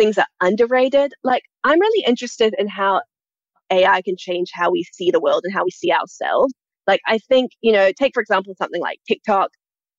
[0.02, 1.14] things are underrated.
[1.24, 3.02] Like I'm really interested in how
[3.72, 6.54] AI can change how we see the world and how we see ourselves.
[6.88, 9.52] Like I think, you know, take for example something like TikTok.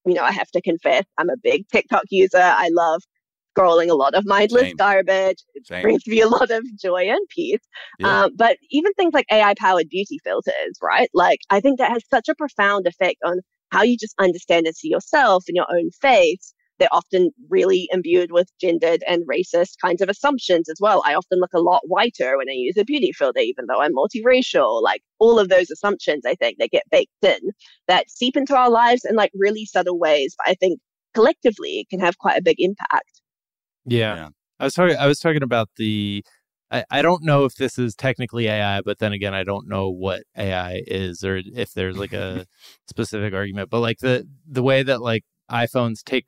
[0.05, 2.38] You know, I have to confess, I'm a big TikTok user.
[2.38, 3.03] I love
[3.57, 4.76] scrolling a lot of mindless Same.
[4.76, 5.44] garbage.
[5.55, 5.82] It Same.
[5.82, 7.61] brings me a lot of joy and peace.
[8.00, 8.24] Yeah.
[8.24, 11.11] Um, but even things like AI powered beauty filters, right?
[11.14, 13.38] Like I think that has such a profound effect on
[13.70, 16.53] how you just understand and see yourself and your own face
[16.83, 21.01] they're often really imbued with gendered and racist kinds of assumptions as well.
[21.07, 23.95] I often look a lot whiter when I use a beauty filter, even though I'm
[23.95, 24.83] multiracial.
[24.83, 27.53] Like all of those assumptions, I think, they get baked in
[27.87, 30.35] that seep into our lives in like really subtle ways.
[30.37, 30.80] But I think
[31.14, 33.20] collectively it can have quite a big impact.
[33.85, 34.16] Yeah.
[34.16, 34.28] yeah.
[34.59, 36.24] I was talking I was talking about the
[36.72, 39.89] I, I don't know if this is technically AI, but then again, I don't know
[39.89, 42.47] what AI is or if there's like a
[42.89, 43.70] specific argument.
[43.70, 46.26] But like the the way that like iPhones take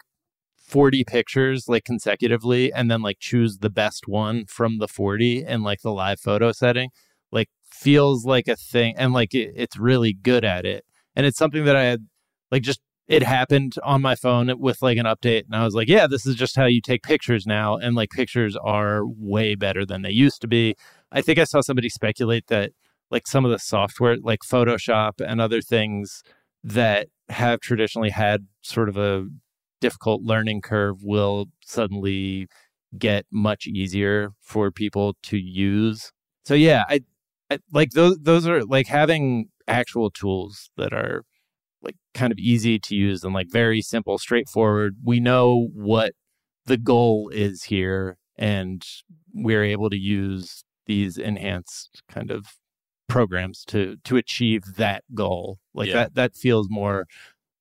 [0.64, 5.62] 40 pictures like consecutively and then like choose the best one from the 40 in
[5.62, 6.90] like the live photo setting
[7.30, 10.84] like feels like a thing and like it, it's really good at it.
[11.14, 12.06] And it's something that i had
[12.50, 15.88] like just it happened on my phone with like an update and i was like
[15.88, 19.84] yeah this is just how you take pictures now and like pictures are way better
[19.84, 20.74] than they used to be.
[21.12, 22.72] I think i saw somebody speculate that
[23.10, 26.22] like some of the software like photoshop and other things
[26.64, 29.26] that have traditionally had sort of a
[29.84, 32.46] difficult learning curve will suddenly
[32.98, 36.10] get much easier for people to use
[36.44, 37.00] so yeah i,
[37.50, 41.22] I like those those are like having actual tools that are
[41.84, 44.96] like kind of easy to use and like very simple, straightforward.
[45.04, 46.12] We know what
[46.66, 48.82] the goal is here, and
[49.32, 52.46] we're able to use these enhanced kind of
[53.08, 55.58] programs to to achieve that goal.
[55.74, 55.94] Like yeah.
[55.94, 57.06] that that feels more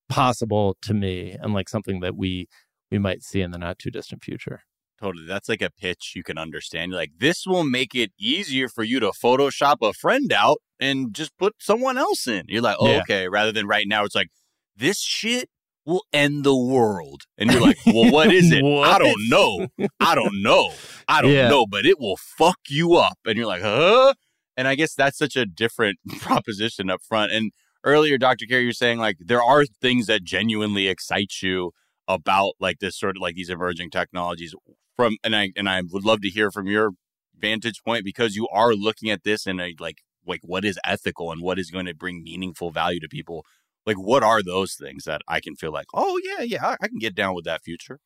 [0.08, 2.46] possible to me and like something that we
[2.90, 4.62] we might see in the not too distant future.
[5.00, 5.26] Totally.
[5.26, 6.92] That's like a pitch you can understand.
[6.92, 11.12] You're like, this will make it easier for you to Photoshop a friend out and
[11.12, 12.44] just put someone else in.
[12.48, 13.00] You're like, oh, yeah.
[13.00, 13.28] okay.
[13.28, 14.28] Rather than right now, it's like,
[14.76, 15.48] this shit
[15.84, 17.22] will end the world.
[17.36, 18.64] And you're like, well, what is it?
[18.64, 19.68] I don't know.
[20.00, 20.72] I don't know.
[21.08, 21.48] I don't yeah.
[21.48, 23.18] know, but it will fuck you up.
[23.24, 24.14] And you're like, huh?
[24.56, 27.32] And I guess that's such a different proposition up front.
[27.32, 27.52] And
[27.84, 28.46] earlier, Dr.
[28.46, 31.72] Kerry, you're saying like there are things that genuinely excite you
[32.08, 34.54] about like this sort of like these emerging technologies
[34.96, 36.90] from and I and I would love to hear from your
[37.38, 41.30] vantage point because you are looking at this in a like like what is ethical
[41.30, 43.44] and what is going to bring meaningful value to people
[43.86, 46.98] like what are those things that i can feel like oh yeah yeah i can
[46.98, 47.98] get down with that future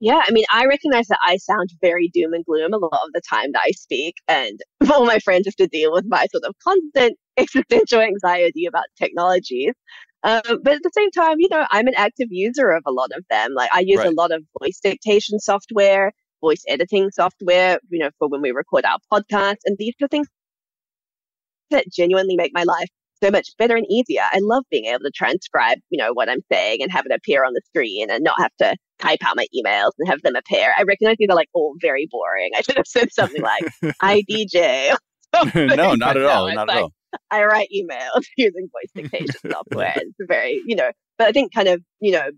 [0.00, 3.12] yeah i mean i recognize that i sound very doom and gloom a lot of
[3.12, 4.60] the time that i speak and
[4.92, 9.72] all my friends have to deal with my sort of constant existential anxiety about technologies
[10.26, 13.10] um, but at the same time, you know, I'm an active user of a lot
[13.16, 13.54] of them.
[13.54, 14.08] Like I use right.
[14.08, 18.84] a lot of voice dictation software, voice editing software, you know, for when we record
[18.84, 19.60] our podcasts.
[19.64, 20.26] And these are things
[21.70, 22.88] that genuinely make my life
[23.22, 24.22] so much better and easier.
[24.32, 27.44] I love being able to transcribe, you know, what I'm saying and have it appear
[27.44, 30.74] on the screen and not have to type out my emails and have them appear.
[30.76, 32.50] I recognize these are like all very boring.
[32.56, 33.64] I should have said something like
[34.02, 34.96] IDJ.
[35.54, 36.52] no, not at all.
[36.52, 36.92] Not at all.
[37.30, 39.94] I write emails using voice dictation software.
[39.96, 42.30] It's very, you know, but I think kind of, you know,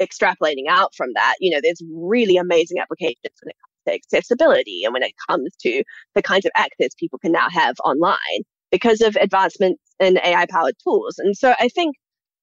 [0.00, 4.82] extrapolating out from that, you know, there's really amazing applications when it comes to accessibility
[4.84, 5.82] and when it comes to
[6.14, 10.76] the kinds of access people can now have online because of advancements in AI powered
[10.84, 11.18] tools.
[11.18, 11.96] And so I think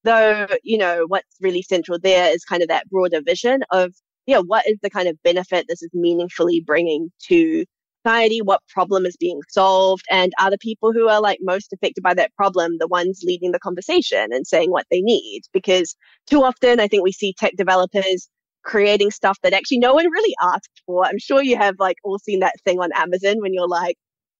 [0.04, 3.92] though, you know, what's really central there is kind of that broader vision of,
[4.26, 7.64] yeah, what is the kind of benefit this is meaningfully bringing to
[8.06, 12.02] society, what problem is being solved, and are the people who are like most affected
[12.02, 15.42] by that problem the ones leading the conversation and saying what they need?
[15.52, 15.96] Because
[16.28, 18.28] too often I think we see tech developers
[18.64, 21.04] creating stuff that actually no one really asked for.
[21.04, 23.96] I'm sure you have like all seen that thing on Amazon when you're like,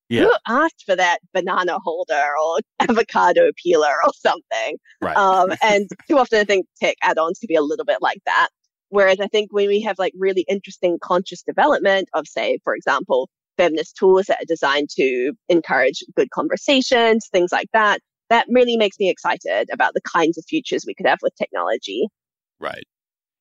[0.09, 0.25] yeah.
[0.25, 2.59] who asked for that banana holder or
[2.89, 4.79] avocado peeler or something?
[5.01, 5.17] Right.
[5.17, 8.49] Um, and too often I think tech add-ons to be a little bit like that.
[8.89, 13.29] Whereas I think when we have like really interesting conscious development of, say, for example,
[13.57, 18.01] feminist tools that are designed to encourage good conversations, things like that.
[18.29, 22.09] That really makes me excited about the kinds of futures we could have with technology.
[22.59, 22.85] Right.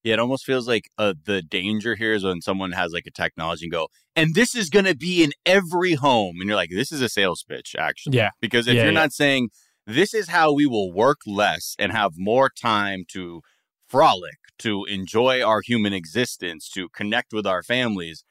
[0.03, 3.11] Yeah, it almost feels like uh, the danger here is when someone has like a
[3.11, 6.35] technology and go, and this is going to be in every home.
[6.39, 8.17] And you're like, this is a sales pitch, actually.
[8.17, 8.29] Yeah.
[8.39, 8.99] Because if yeah, you're yeah.
[8.99, 9.49] not saying,
[9.87, 13.41] this is how we will work less and have more time to
[13.87, 18.23] frolic, to enjoy our human existence, to connect with our families,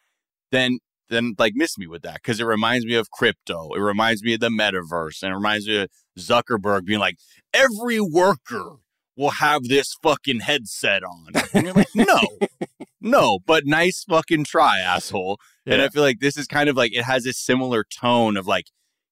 [0.52, 0.78] then
[1.14, 3.70] then like miss me with that because it reminds me of crypto.
[3.74, 5.88] It reminds me of the metaverse, and it reminds me of
[6.18, 7.16] Zuckerberg being like,
[7.52, 8.76] every worker
[9.16, 11.28] will have this fucking headset on.
[11.52, 12.18] And you're like, no,
[13.00, 15.38] no, but nice fucking try, asshole.
[15.64, 15.74] Yeah.
[15.74, 18.46] And I feel like this is kind of like it has a similar tone of
[18.46, 18.66] like,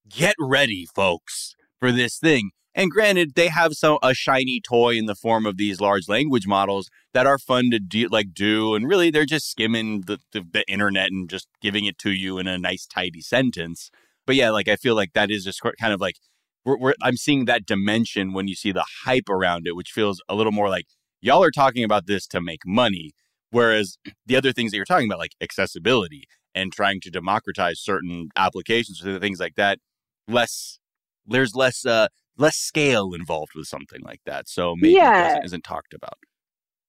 [0.09, 2.51] get ready, folks, for this thing.
[2.75, 6.47] And granted, they have some a shiny toy in the form of these large language
[6.47, 10.43] models that are fun to do, like do, and really they're just skimming the, the,
[10.51, 13.91] the internet and just giving it to you in a nice, tidy sentence.
[14.27, 16.17] But yeah, like I feel like that is just kind of like
[16.65, 20.23] we're, we're, I'm seeing that dimension when you see the hype around it, which feels
[20.29, 20.87] a little more like
[21.21, 23.13] y'all are talking about this to make money.
[23.51, 28.29] Whereas the other things that you're talking about, like accessibility and trying to democratize certain
[28.37, 29.79] applications or things like that,
[30.27, 30.79] less
[31.27, 32.09] there's less uh
[32.43, 34.49] less scale involved with something like that.
[34.49, 35.37] So maybe Yeah.
[35.37, 36.19] it isn't talked about.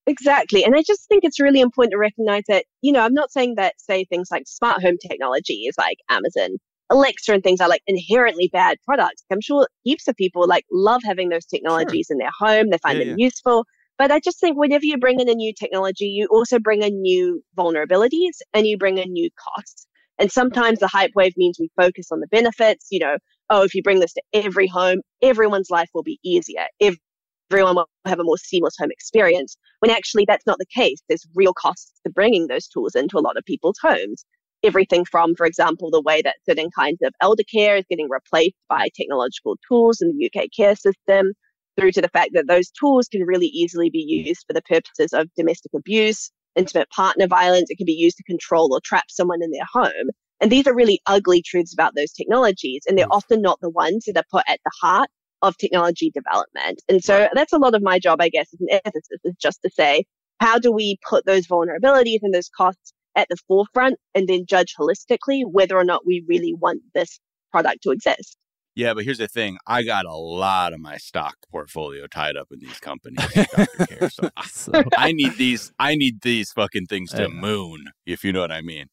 [0.06, 0.66] Exactly.
[0.66, 3.56] And I just think it's really important to recognize that, you know, I'm not saying
[3.56, 6.58] that, say, things like smart home technologies like Amazon,
[6.90, 9.24] Alexa, and things are like inherently bad products.
[9.32, 13.00] I'm sure heaps of people like love having those technologies in their home, they find
[13.00, 13.66] Yeah, them useful.
[13.98, 17.02] But I just think whenever you bring in a new technology, you also bring in
[17.02, 19.88] new vulnerabilities and you bring in new costs.
[20.20, 23.18] And sometimes the hype wave means we focus on the benefits, you know,
[23.54, 26.66] oh, if you bring this to every home, everyone's life will be easier.
[26.82, 30.98] Everyone will have a more seamless home experience when actually that's not the case.
[31.08, 34.26] There's real costs to bringing those tools into a lot of people's homes.
[34.64, 38.56] Everything from, for example, the way that certain kinds of elder care is getting replaced
[38.70, 41.34] by technological tools in the UK care system,
[41.78, 45.14] through to the fact that those tools can really easily be used for the purposes
[45.14, 47.70] of domestic abuse, intimate partner violence.
[47.70, 50.10] It can be used to control or trap someone in their home.
[50.44, 52.84] And these are really ugly truths about those technologies.
[52.86, 53.16] And they're mm.
[53.16, 55.10] often not the ones that are put at the heart
[55.42, 56.82] of technology development.
[56.90, 59.62] And so that's a lot of my job, I guess, as an ethicist, is just
[59.62, 60.04] to say,
[60.42, 64.76] how do we put those vulnerabilities and those costs at the forefront and then judge
[64.78, 68.38] holistically whether or not we really want this product to exist?
[68.76, 69.58] Yeah, but here's the thing.
[69.66, 73.20] I got a lot of my stock portfolio tied up in these companies.
[73.34, 73.86] Dr.
[73.86, 77.28] Care, so So, I need these I need these fucking things to Yeah.
[77.28, 78.88] moon, if you know what I mean.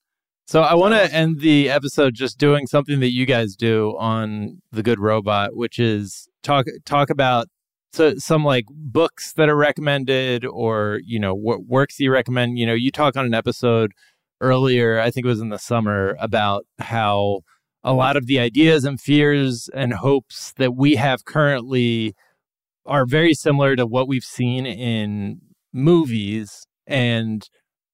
[0.51, 4.61] So I want to end the episode just doing something that you guys do on
[4.73, 7.47] the Good Robot, which is talk talk about
[7.93, 12.59] so some like books that are recommended or you know what works you recommend.
[12.59, 13.93] You know, you talk on an episode
[14.41, 17.43] earlier, I think it was in the summer, about how
[17.85, 22.17] a lot of the ideas and fears and hopes that we have currently
[22.85, 25.43] are very similar to what we've seen in
[25.73, 27.49] movies and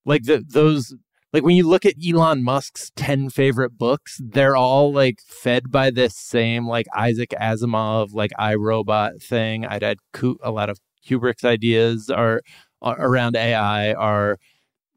[0.05, 0.95] like the, those
[1.37, 5.91] like when you look at Elon Musk's 10 favorite books they're all like fed by
[5.91, 12.09] this same like Isaac Asimov like iRobot thing I'd Ku- a lot of Kubrick's ideas
[12.09, 12.41] are,
[12.81, 14.37] are around AI are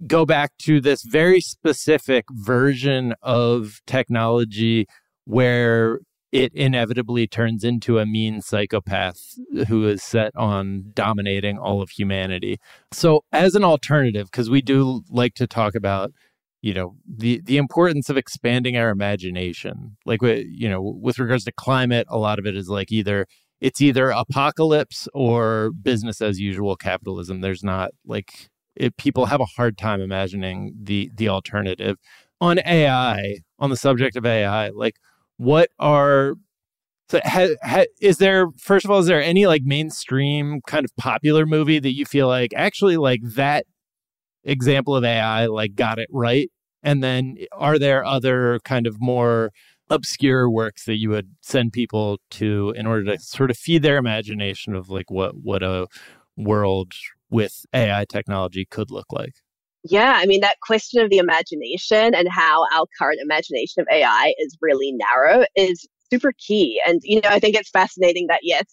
[0.06, 4.86] go back to this very specific version of technology
[5.26, 6.00] where
[6.32, 9.34] it inevitably turns into a mean psychopath
[9.68, 12.58] who is set on dominating all of humanity.
[12.92, 16.12] So, as an alternative, because we do like to talk about,
[16.62, 19.96] you know, the the importance of expanding our imagination.
[20.04, 23.26] Like, you know, with regards to climate, a lot of it is like either
[23.60, 27.40] it's either apocalypse or business as usual capitalism.
[27.40, 31.96] There's not like it, people have a hard time imagining the the alternative
[32.40, 33.38] on AI.
[33.58, 34.96] On the subject of AI, like
[35.36, 36.34] what are
[37.10, 40.96] so ha, ha, is there first of all is there any like mainstream kind of
[40.96, 43.66] popular movie that you feel like actually like that
[44.44, 46.50] example of AI like got it right
[46.82, 49.50] and then are there other kind of more
[49.90, 53.96] obscure works that you would send people to in order to sort of feed their
[53.96, 55.86] imagination of like what what a
[56.36, 56.92] world
[57.30, 59.34] with AI technology could look like
[59.84, 64.34] Yeah, I mean, that question of the imagination and how our current imagination of AI
[64.38, 66.80] is really narrow is super key.
[66.86, 68.64] And, you know, I think it's fascinating that, yes,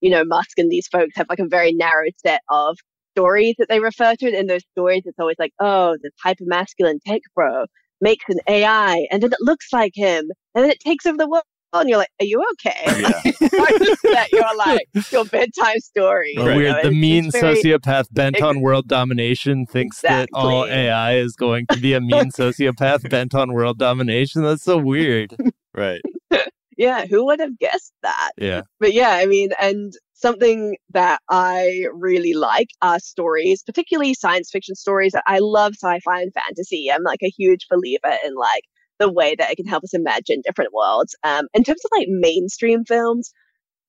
[0.00, 2.78] you know, Musk and these folks have like a very narrow set of
[3.16, 4.26] stories that they refer to.
[4.26, 7.66] And in those stories, it's always like, oh, this hyper masculine tech bro
[8.00, 11.28] makes an AI and then it looks like him and then it takes over the
[11.28, 11.44] world.
[11.74, 12.82] And you're like, are you okay?
[12.84, 13.20] Yeah.
[13.40, 16.34] that you're like your bedtime story.
[16.36, 20.02] The you know, weird, the it's- mean it's very- sociopath bent on world domination thinks
[20.02, 24.42] that all AI is going to be a mean sociopath bent on world domination.
[24.42, 25.34] That's so weird.
[25.74, 26.02] Right.
[26.78, 28.30] Yeah, who would have guessed that?
[28.38, 28.62] Yeah.
[28.80, 29.92] but yeah, I mean, and
[30.22, 35.14] something that I really like are stories, particularly science fiction stories.
[35.26, 36.90] I love sci-fi and fantasy.
[36.90, 38.62] I'm like a huge believer in like
[38.98, 41.14] the way that it can help us imagine different worlds.
[41.24, 43.32] Um, in terms of like mainstream films,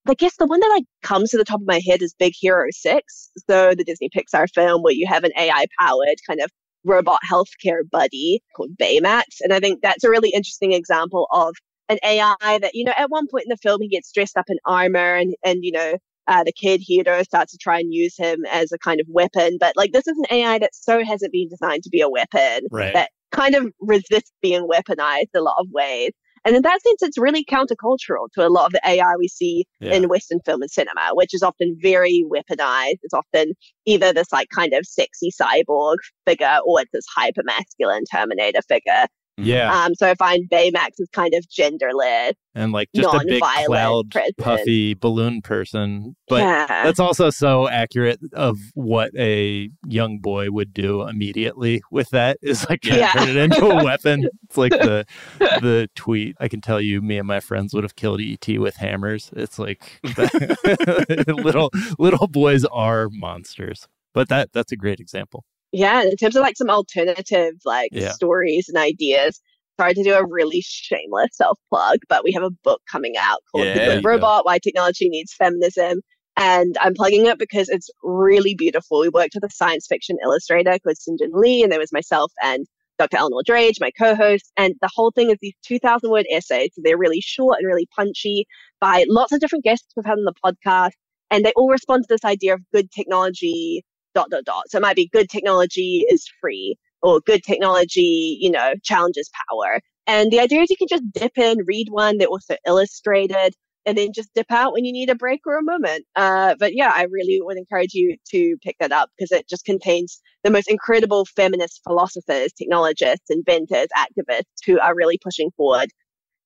[0.08, 2.34] I guess the one that like comes to the top of my head is Big
[2.36, 3.30] Hero Six.
[3.50, 6.50] So the Disney Pixar film where you have an AI powered kind of
[6.84, 11.56] robot healthcare buddy called Baymax, and I think that's a really interesting example of
[11.90, 14.46] an AI that you know at one point in the film he gets dressed up
[14.50, 15.98] in armor and and you know
[16.28, 19.58] uh, the kid Hiro starts to try and use him as a kind of weapon,
[19.60, 22.62] but like this is an AI that so hasn't been designed to be a weapon
[22.72, 22.94] Right.
[22.94, 26.12] that kind of resists being weaponized a lot of ways.
[26.46, 29.66] And in that sense, it's really countercultural to a lot of the AI we see
[29.80, 29.94] Yeah.
[29.94, 32.98] in Western film and cinema, which is often very weaponized.
[33.02, 33.54] It's often
[33.86, 35.98] either this like kind of sexy cyborg
[36.28, 39.06] figure or it's this hyper masculine Terminator figure.
[39.38, 39.74] Yeah.
[39.86, 42.34] Um, so I find Baymax is kind of genderless.
[42.54, 46.68] and like just a big non-violent cloud puffy balloon person but Yeah.
[46.84, 52.70] that's also so accurate of what a young boy would do immediately with that is
[52.70, 53.12] like Yeah.
[53.14, 55.04] turn it into a weapon it's like the
[55.40, 58.76] the tweet i can tell you me and my friends would have killed et with
[58.76, 60.00] hammers it's like
[61.28, 65.44] little little boys are monsters but that that's a great example
[65.74, 68.12] Yeah, and in terms of like some alternative like Yeah.
[68.12, 69.42] stories and ideas,
[69.80, 73.40] sorry to do a really shameless self plug, but we have a book coming out
[73.52, 74.10] called Yeah, The Good you go.
[74.10, 76.02] Robot: Why Technology Needs Feminism.
[76.38, 79.02] And I'm plugging it because it's really beautiful.
[79.02, 82.66] We worked with a science fiction illustrator called Sinjin Lee, and there was myself and
[83.00, 83.18] Dr.
[83.18, 84.52] Eleanor Drage, my co-host.
[84.58, 86.72] And the whole thing is these 2,000 word essays.
[86.78, 88.46] They're really short and really punchy
[88.80, 90.92] by lots of different guests we've had on the podcast.
[91.32, 93.84] And they all respond to this idea of good technology
[94.14, 94.70] dot dot dot.
[94.70, 99.80] So it might be good technology is free or good technology, you know, challenges power.
[100.08, 102.18] And the idea is you can just dip in, read one.
[102.18, 103.54] They're also illustrated
[103.86, 106.06] and then just dip out when you need a break or a moment.
[106.16, 109.66] Uh, but yeah, I really would encourage you to pick that up because it just
[109.66, 115.90] contains the most incredible feminist philosophers, technologists, inventors, activists who are really pushing forward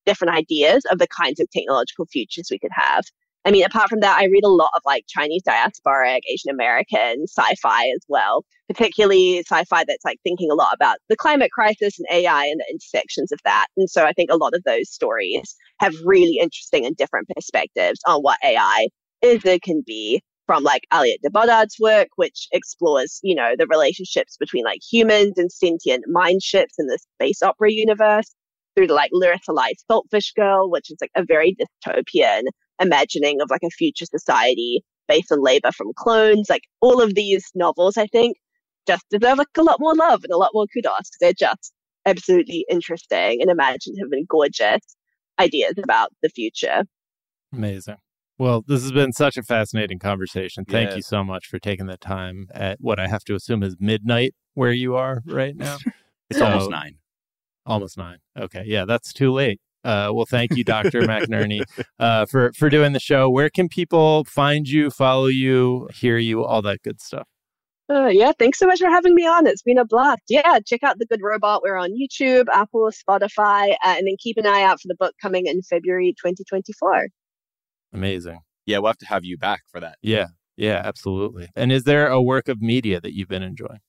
[0.06, 3.04] different ideas of the kinds of technological futures we could have.
[3.48, 7.24] I mean, apart from that, I read a lot of like Chinese diasporic, Asian American
[7.30, 12.08] sci-fi as well, particularly sci-fi that's like thinking a lot about the climate crisis and
[12.12, 13.68] AI and the intersections of that.
[13.78, 18.02] And so I think a lot of those stories have really interesting and different perspectives
[18.06, 18.90] on what AI
[19.22, 23.68] is or can be from like Aliette de Bodard's work, which explores, you know, the
[23.68, 28.36] relationships between like humans and sentient mind ships in the space opera universe
[28.76, 32.44] through to like Lai's Saltfish Girl, which is like a very dystopian
[32.80, 36.50] imagining of like a future society based on labor from clones.
[36.50, 38.38] Like all of these novels, I think,
[38.88, 41.74] just deserve like a lot more love and a lot more kudos because they're just
[42.06, 44.82] absolutely interesting and imaginative and gorgeous
[45.40, 46.84] ideas about the future.
[47.54, 47.98] Amazing.
[48.40, 50.64] Well, this has been such a fascinating conversation.
[50.66, 53.76] Thank you so much for taking the time at what I have to assume is
[53.80, 55.78] midnight where you are right now.
[56.30, 56.96] It's almost nine.
[57.66, 58.18] Almost nine.
[58.38, 58.64] Okay.
[58.66, 59.62] Yeah, that's too late.
[59.88, 61.02] Uh, well, thank you, Dr.
[61.04, 61.62] McInerney,
[61.98, 63.30] uh, for, for doing the show.
[63.30, 67.26] Where can people find you, follow you, hear you, all that good stuff?
[67.90, 69.48] Uh, yeah, thanks so much for having me on.
[69.48, 70.24] It's been a blast.
[70.28, 71.62] Yeah, check out The Good Robot.
[71.64, 75.16] We're on YouTube, Apple, Spotify, uh, and then keep an eye out for the book
[75.22, 77.08] coming in February 2024.
[77.94, 78.40] Amazing.
[78.66, 79.96] Yeah, we'll have to have you back for that.
[80.02, 80.28] Yeah.
[80.58, 81.48] Yeah, absolutely.
[81.56, 83.80] And is there a work of media that you've been enjoying?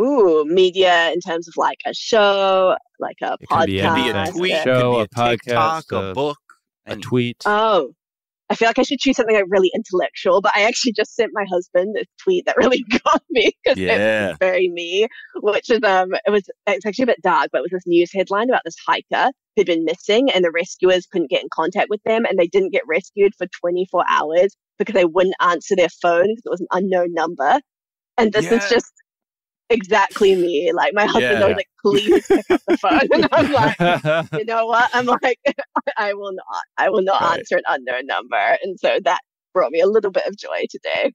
[0.00, 3.60] Ooh, media in terms of like a show, like a It podcast.
[3.60, 6.38] Could be a tweet, uh, Show, could be a a TikTok, podcast, a a- book,
[6.86, 7.36] A any- tweet?
[7.46, 7.92] Oh,
[8.50, 11.30] I feel like I should choose something like really intellectual, but I actually just sent
[11.32, 14.28] my husband a tweet that really got me because it Yeah.
[14.28, 15.06] was very me,
[15.36, 18.10] which is um, it was it's actually a bit dark, but it was this news
[18.12, 22.02] headline about this hiker who'd been missing, and the rescuers couldn't get in contact with
[22.04, 26.26] them, and they didn't get rescued for 24 hours because they wouldn't answer their phone
[26.26, 27.60] because it was an unknown number,
[28.18, 28.92] and this is just
[29.70, 30.72] exactly me.
[30.74, 31.46] Like my husband Yeah.
[31.46, 34.90] was like, "Please pick up the phone," and I'm like you know what?
[34.92, 35.38] I'm like,
[35.96, 37.38] I will not, I will not Right.
[37.38, 38.58] answer an unknown number.
[38.62, 39.20] And so that
[39.52, 41.12] brought me a little bit of joy today.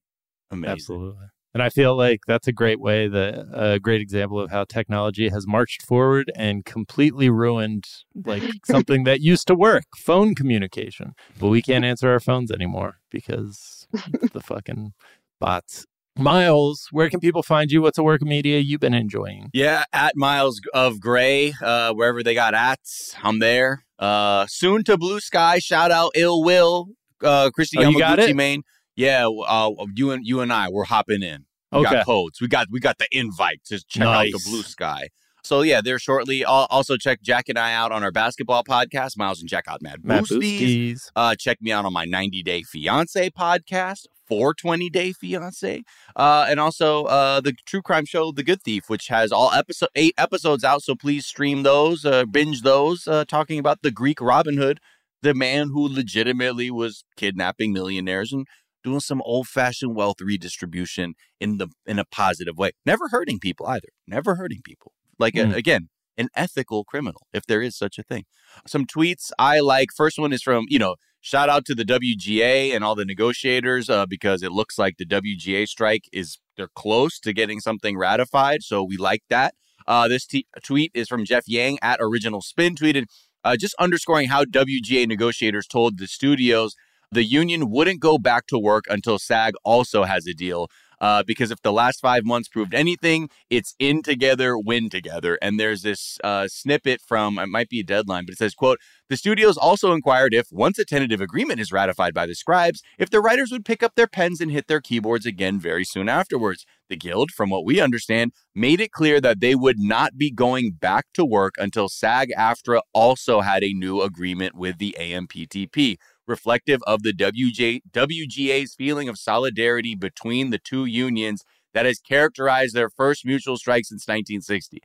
[0.51, 0.71] Amazing.
[0.71, 1.25] Absolutely.
[1.53, 5.29] And I feel like that's a great way, that a great example of how technology
[5.29, 7.85] has marched forward and completely ruined
[8.23, 11.13] like something that used to work, phone communication.
[11.39, 13.87] But we can't answer our phones anymore because
[14.31, 14.93] the fucking
[15.39, 15.87] bots.
[16.19, 17.81] Miles, where can people find you?
[17.81, 19.49] What's a work of media you've been enjoying?
[19.53, 22.79] Yeah, at Miles of Gray, uh, wherever they got at,
[23.23, 23.85] I'm there.
[23.97, 25.63] Uh, soon to Bluesky.
[25.63, 26.87] Shout out Ill Will,
[27.23, 28.35] uh, Christy Oh, Yamaguchi, it?
[28.35, 28.63] Maine.
[28.95, 31.45] Yeah, uh, you and you and I, we're hopping in.
[31.71, 31.91] We Okay.
[31.97, 32.41] got codes.
[32.41, 35.07] We got we got the invite to check out the Bluesky.
[35.43, 36.43] So yeah, there shortly.
[36.43, 39.17] Al- Also check Jack and I out on our basketball podcast.
[39.17, 40.01] Miles and Jack out Mad.
[40.03, 41.09] Boosties.
[41.15, 45.83] Uh, check me out on my 90 Day Fiance podcast, 420 Day Fiance,
[46.15, 49.89] uh, and also uh, the true crime show, The Good Thief, which has all episode
[49.95, 50.83] eight episodes out.
[50.83, 54.79] So please stream those, uh, binge those, uh, talking about the Greek Robin Hood,
[55.21, 58.47] the man who legitimately was kidnapping millionaires and
[58.83, 63.65] doing some old fashioned wealth redistribution in the in a positive way, never hurting people
[63.67, 64.93] either, never hurting people.
[65.17, 65.53] Like Mm.
[65.55, 68.25] again, an ethical criminal, if there is such a thing.
[68.67, 69.89] Some tweets I like.
[69.95, 73.89] First one is from you know shout out to the WGA and all the negotiators
[73.89, 78.63] uh, because it looks like the WGA strike is they're close to getting something ratified.
[78.63, 79.53] So we like that.
[79.87, 83.05] Uh, this t- tweet is from Jeff Yang at Original Spin tweeted,
[83.43, 86.75] uh, just underscoring how WGA negotiators told the studios
[87.11, 90.67] the union wouldn't go back to work until SAG also has a deal.
[91.01, 95.37] Uh, because if the last five months proved anything, it's in together, win together.
[95.41, 98.79] And there's this uh, snippet from it might be a deadline, but it says, "quote
[99.09, 103.09] The studios also inquired if once a tentative agreement is ratified by the scribes, if
[103.09, 106.65] the writers would pick up their pens and hit their keyboards again very soon afterwards."
[106.89, 110.71] The Guild, from what we understand, made it clear that they would not be going
[110.71, 115.97] back to work until SAG AFTRA also had a new agreement with the AMPTP,
[116.29, 121.43] reflective of the WJ, WGA's feeling of solidarity between the two unions
[121.73, 124.79] that has characterized their first mutual strike since 1960.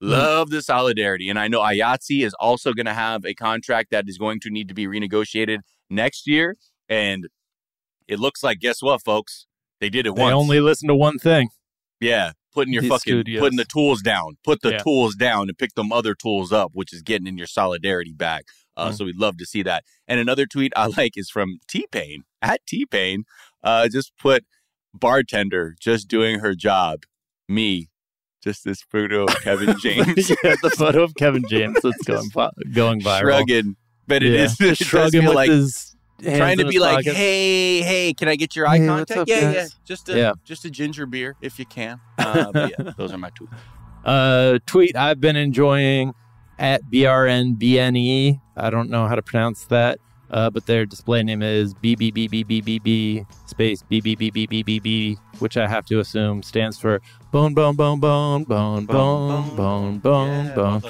[0.00, 0.08] Hmm.
[0.08, 1.28] Love the solidarity.
[1.28, 4.50] And I know IATSE is also going to have a contract that is going to
[4.50, 5.58] need to be renegotiated
[5.90, 6.56] next year.
[6.88, 7.28] And
[8.08, 9.46] it looks like, guess what, folks?
[9.80, 10.18] They did it once.
[10.18, 10.34] They once.
[10.34, 11.48] only listen to one thing.
[12.00, 13.40] Yeah, putting your These fucking studios.
[13.40, 14.36] putting the tools down.
[14.42, 14.78] Put the Yeah.
[14.78, 18.44] tools down and pick them other tools up, which is getting in your solidarity bag.
[18.80, 18.94] Uh, Mm.
[18.96, 19.84] So we'd love to see that.
[20.08, 23.24] And another tweet I like is from T Pain at T Pain.
[23.62, 24.44] Uh, just put
[24.94, 27.00] bartender just doing her job.
[27.48, 27.88] Me,
[28.42, 32.30] just this photo of Kevin James yeah, the photo of Kevin James that's going
[32.72, 33.20] going viral.
[33.20, 33.76] shrugging.
[34.06, 38.12] But it yeah, is it shrugging with like his trying to be like, hey, hey,
[38.14, 39.20] can I get your eye Hey, contact?
[39.20, 39.54] up, yeah, guys?
[39.54, 40.32] yeah, just a Yeah.
[40.44, 42.00] just a ginger beer if you can.
[42.18, 43.48] Uh, but yeah, those are my two.
[44.04, 46.14] uh, tweet I've been enjoying
[46.60, 47.96] at BRNBNE.
[47.96, 48.40] E.
[48.56, 49.98] I don't know how to pronounce that,
[50.30, 56.78] uh, but their display name is BBBBBBB space BBBBBBB, which I have to assume stands
[56.78, 57.00] for
[57.32, 60.82] bone, bone, bone, bone, bone, bone, bone, bone, bone.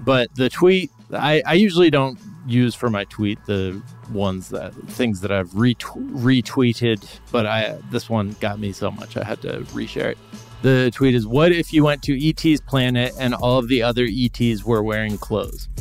[0.00, 5.20] But the tweet I, I usually don't use for my tweet the ones that things
[5.20, 9.60] that I've retw- retweeted, but I this one got me so much I had to
[9.72, 10.18] reshare it.
[10.62, 14.06] The tweet is What if you went to ET's planet and all of the other
[14.08, 15.68] ETs were wearing clothes?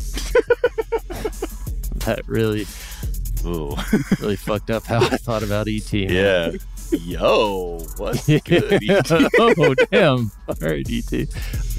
[2.05, 2.67] that really,
[3.45, 3.75] Ooh.
[4.19, 5.91] really fucked up how I thought about ET.
[5.91, 6.09] man.
[6.09, 6.51] Yeah.
[6.91, 8.81] Yo, what's good?
[9.39, 10.31] Oh, damn.
[10.47, 11.27] All right, ET.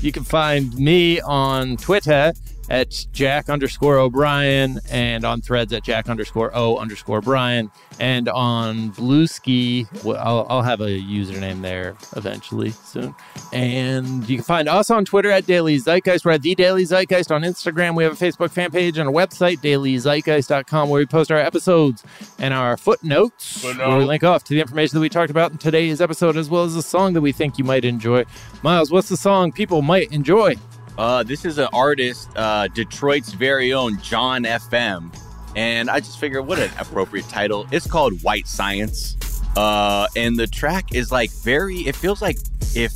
[0.03, 2.33] You can find me on Twitter
[2.69, 8.93] at Jack underscore O'Brien and on threads at Jack underscore O underscore Brian and on
[8.93, 9.87] Bluesky.
[10.05, 13.15] I'll, I'll have a username there eventually soon.
[13.53, 16.25] And you can find us on Twitter at Daily Zeitgeist.
[16.25, 17.95] We're at The Daily Zeitgeist on Instagram.
[17.95, 22.05] We have a Facebook fan page and a website, dailyzeitgeist.com, where we post our episodes
[22.39, 25.59] and our footnotes, where we link off to the information that we talked about in
[25.59, 28.25] today's episode, as well as a song that we think you might enjoy.
[28.63, 30.57] Miles, what's the song people might enjoy?
[30.99, 35.15] Uh, this is an artist, uh, Detroit's very own John FM,
[35.55, 37.67] and I just figured what an appropriate title.
[37.71, 39.17] It's called White Science,
[39.57, 41.81] uh, and the track is like very.
[41.81, 42.39] It feels like
[42.75, 42.93] if,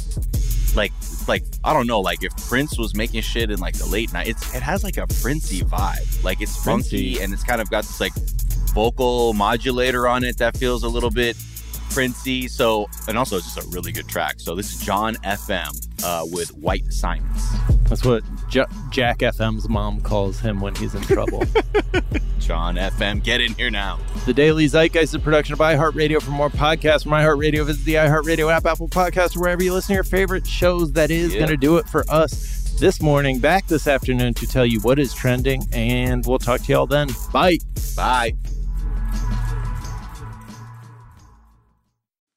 [0.74, 0.92] like,
[1.28, 4.28] like I don't know, like if Prince was making shit in like the late night.
[4.28, 6.24] It's it has like a Princey vibe.
[6.24, 7.22] Like it's funky Princey.
[7.22, 8.14] and it's kind of got this like
[8.72, 11.36] vocal modulator on it that feels a little bit
[11.90, 12.48] Princey.
[12.48, 14.36] So, and also it's just a really good track.
[14.38, 17.48] So this is John FM uh, with White Science.
[17.88, 21.44] That's what J- Jack FM's mom calls him when he's in trouble.
[22.38, 23.98] John FM, get in here now.
[24.26, 26.22] the Daily Zeitgeist is a production of iHeartRadio.
[26.22, 29.88] For more podcasts from iHeartRadio, visit the iHeartRadio app, Apple Podcast, or wherever you listen
[29.88, 30.92] to your favorite shows.
[30.92, 31.40] That is Yeah.
[31.40, 34.98] going to do it for us this morning, back this afternoon to tell you what
[34.98, 37.08] is trending, and we'll talk to y'all then.
[37.32, 37.58] Bye.
[37.96, 38.34] Bye.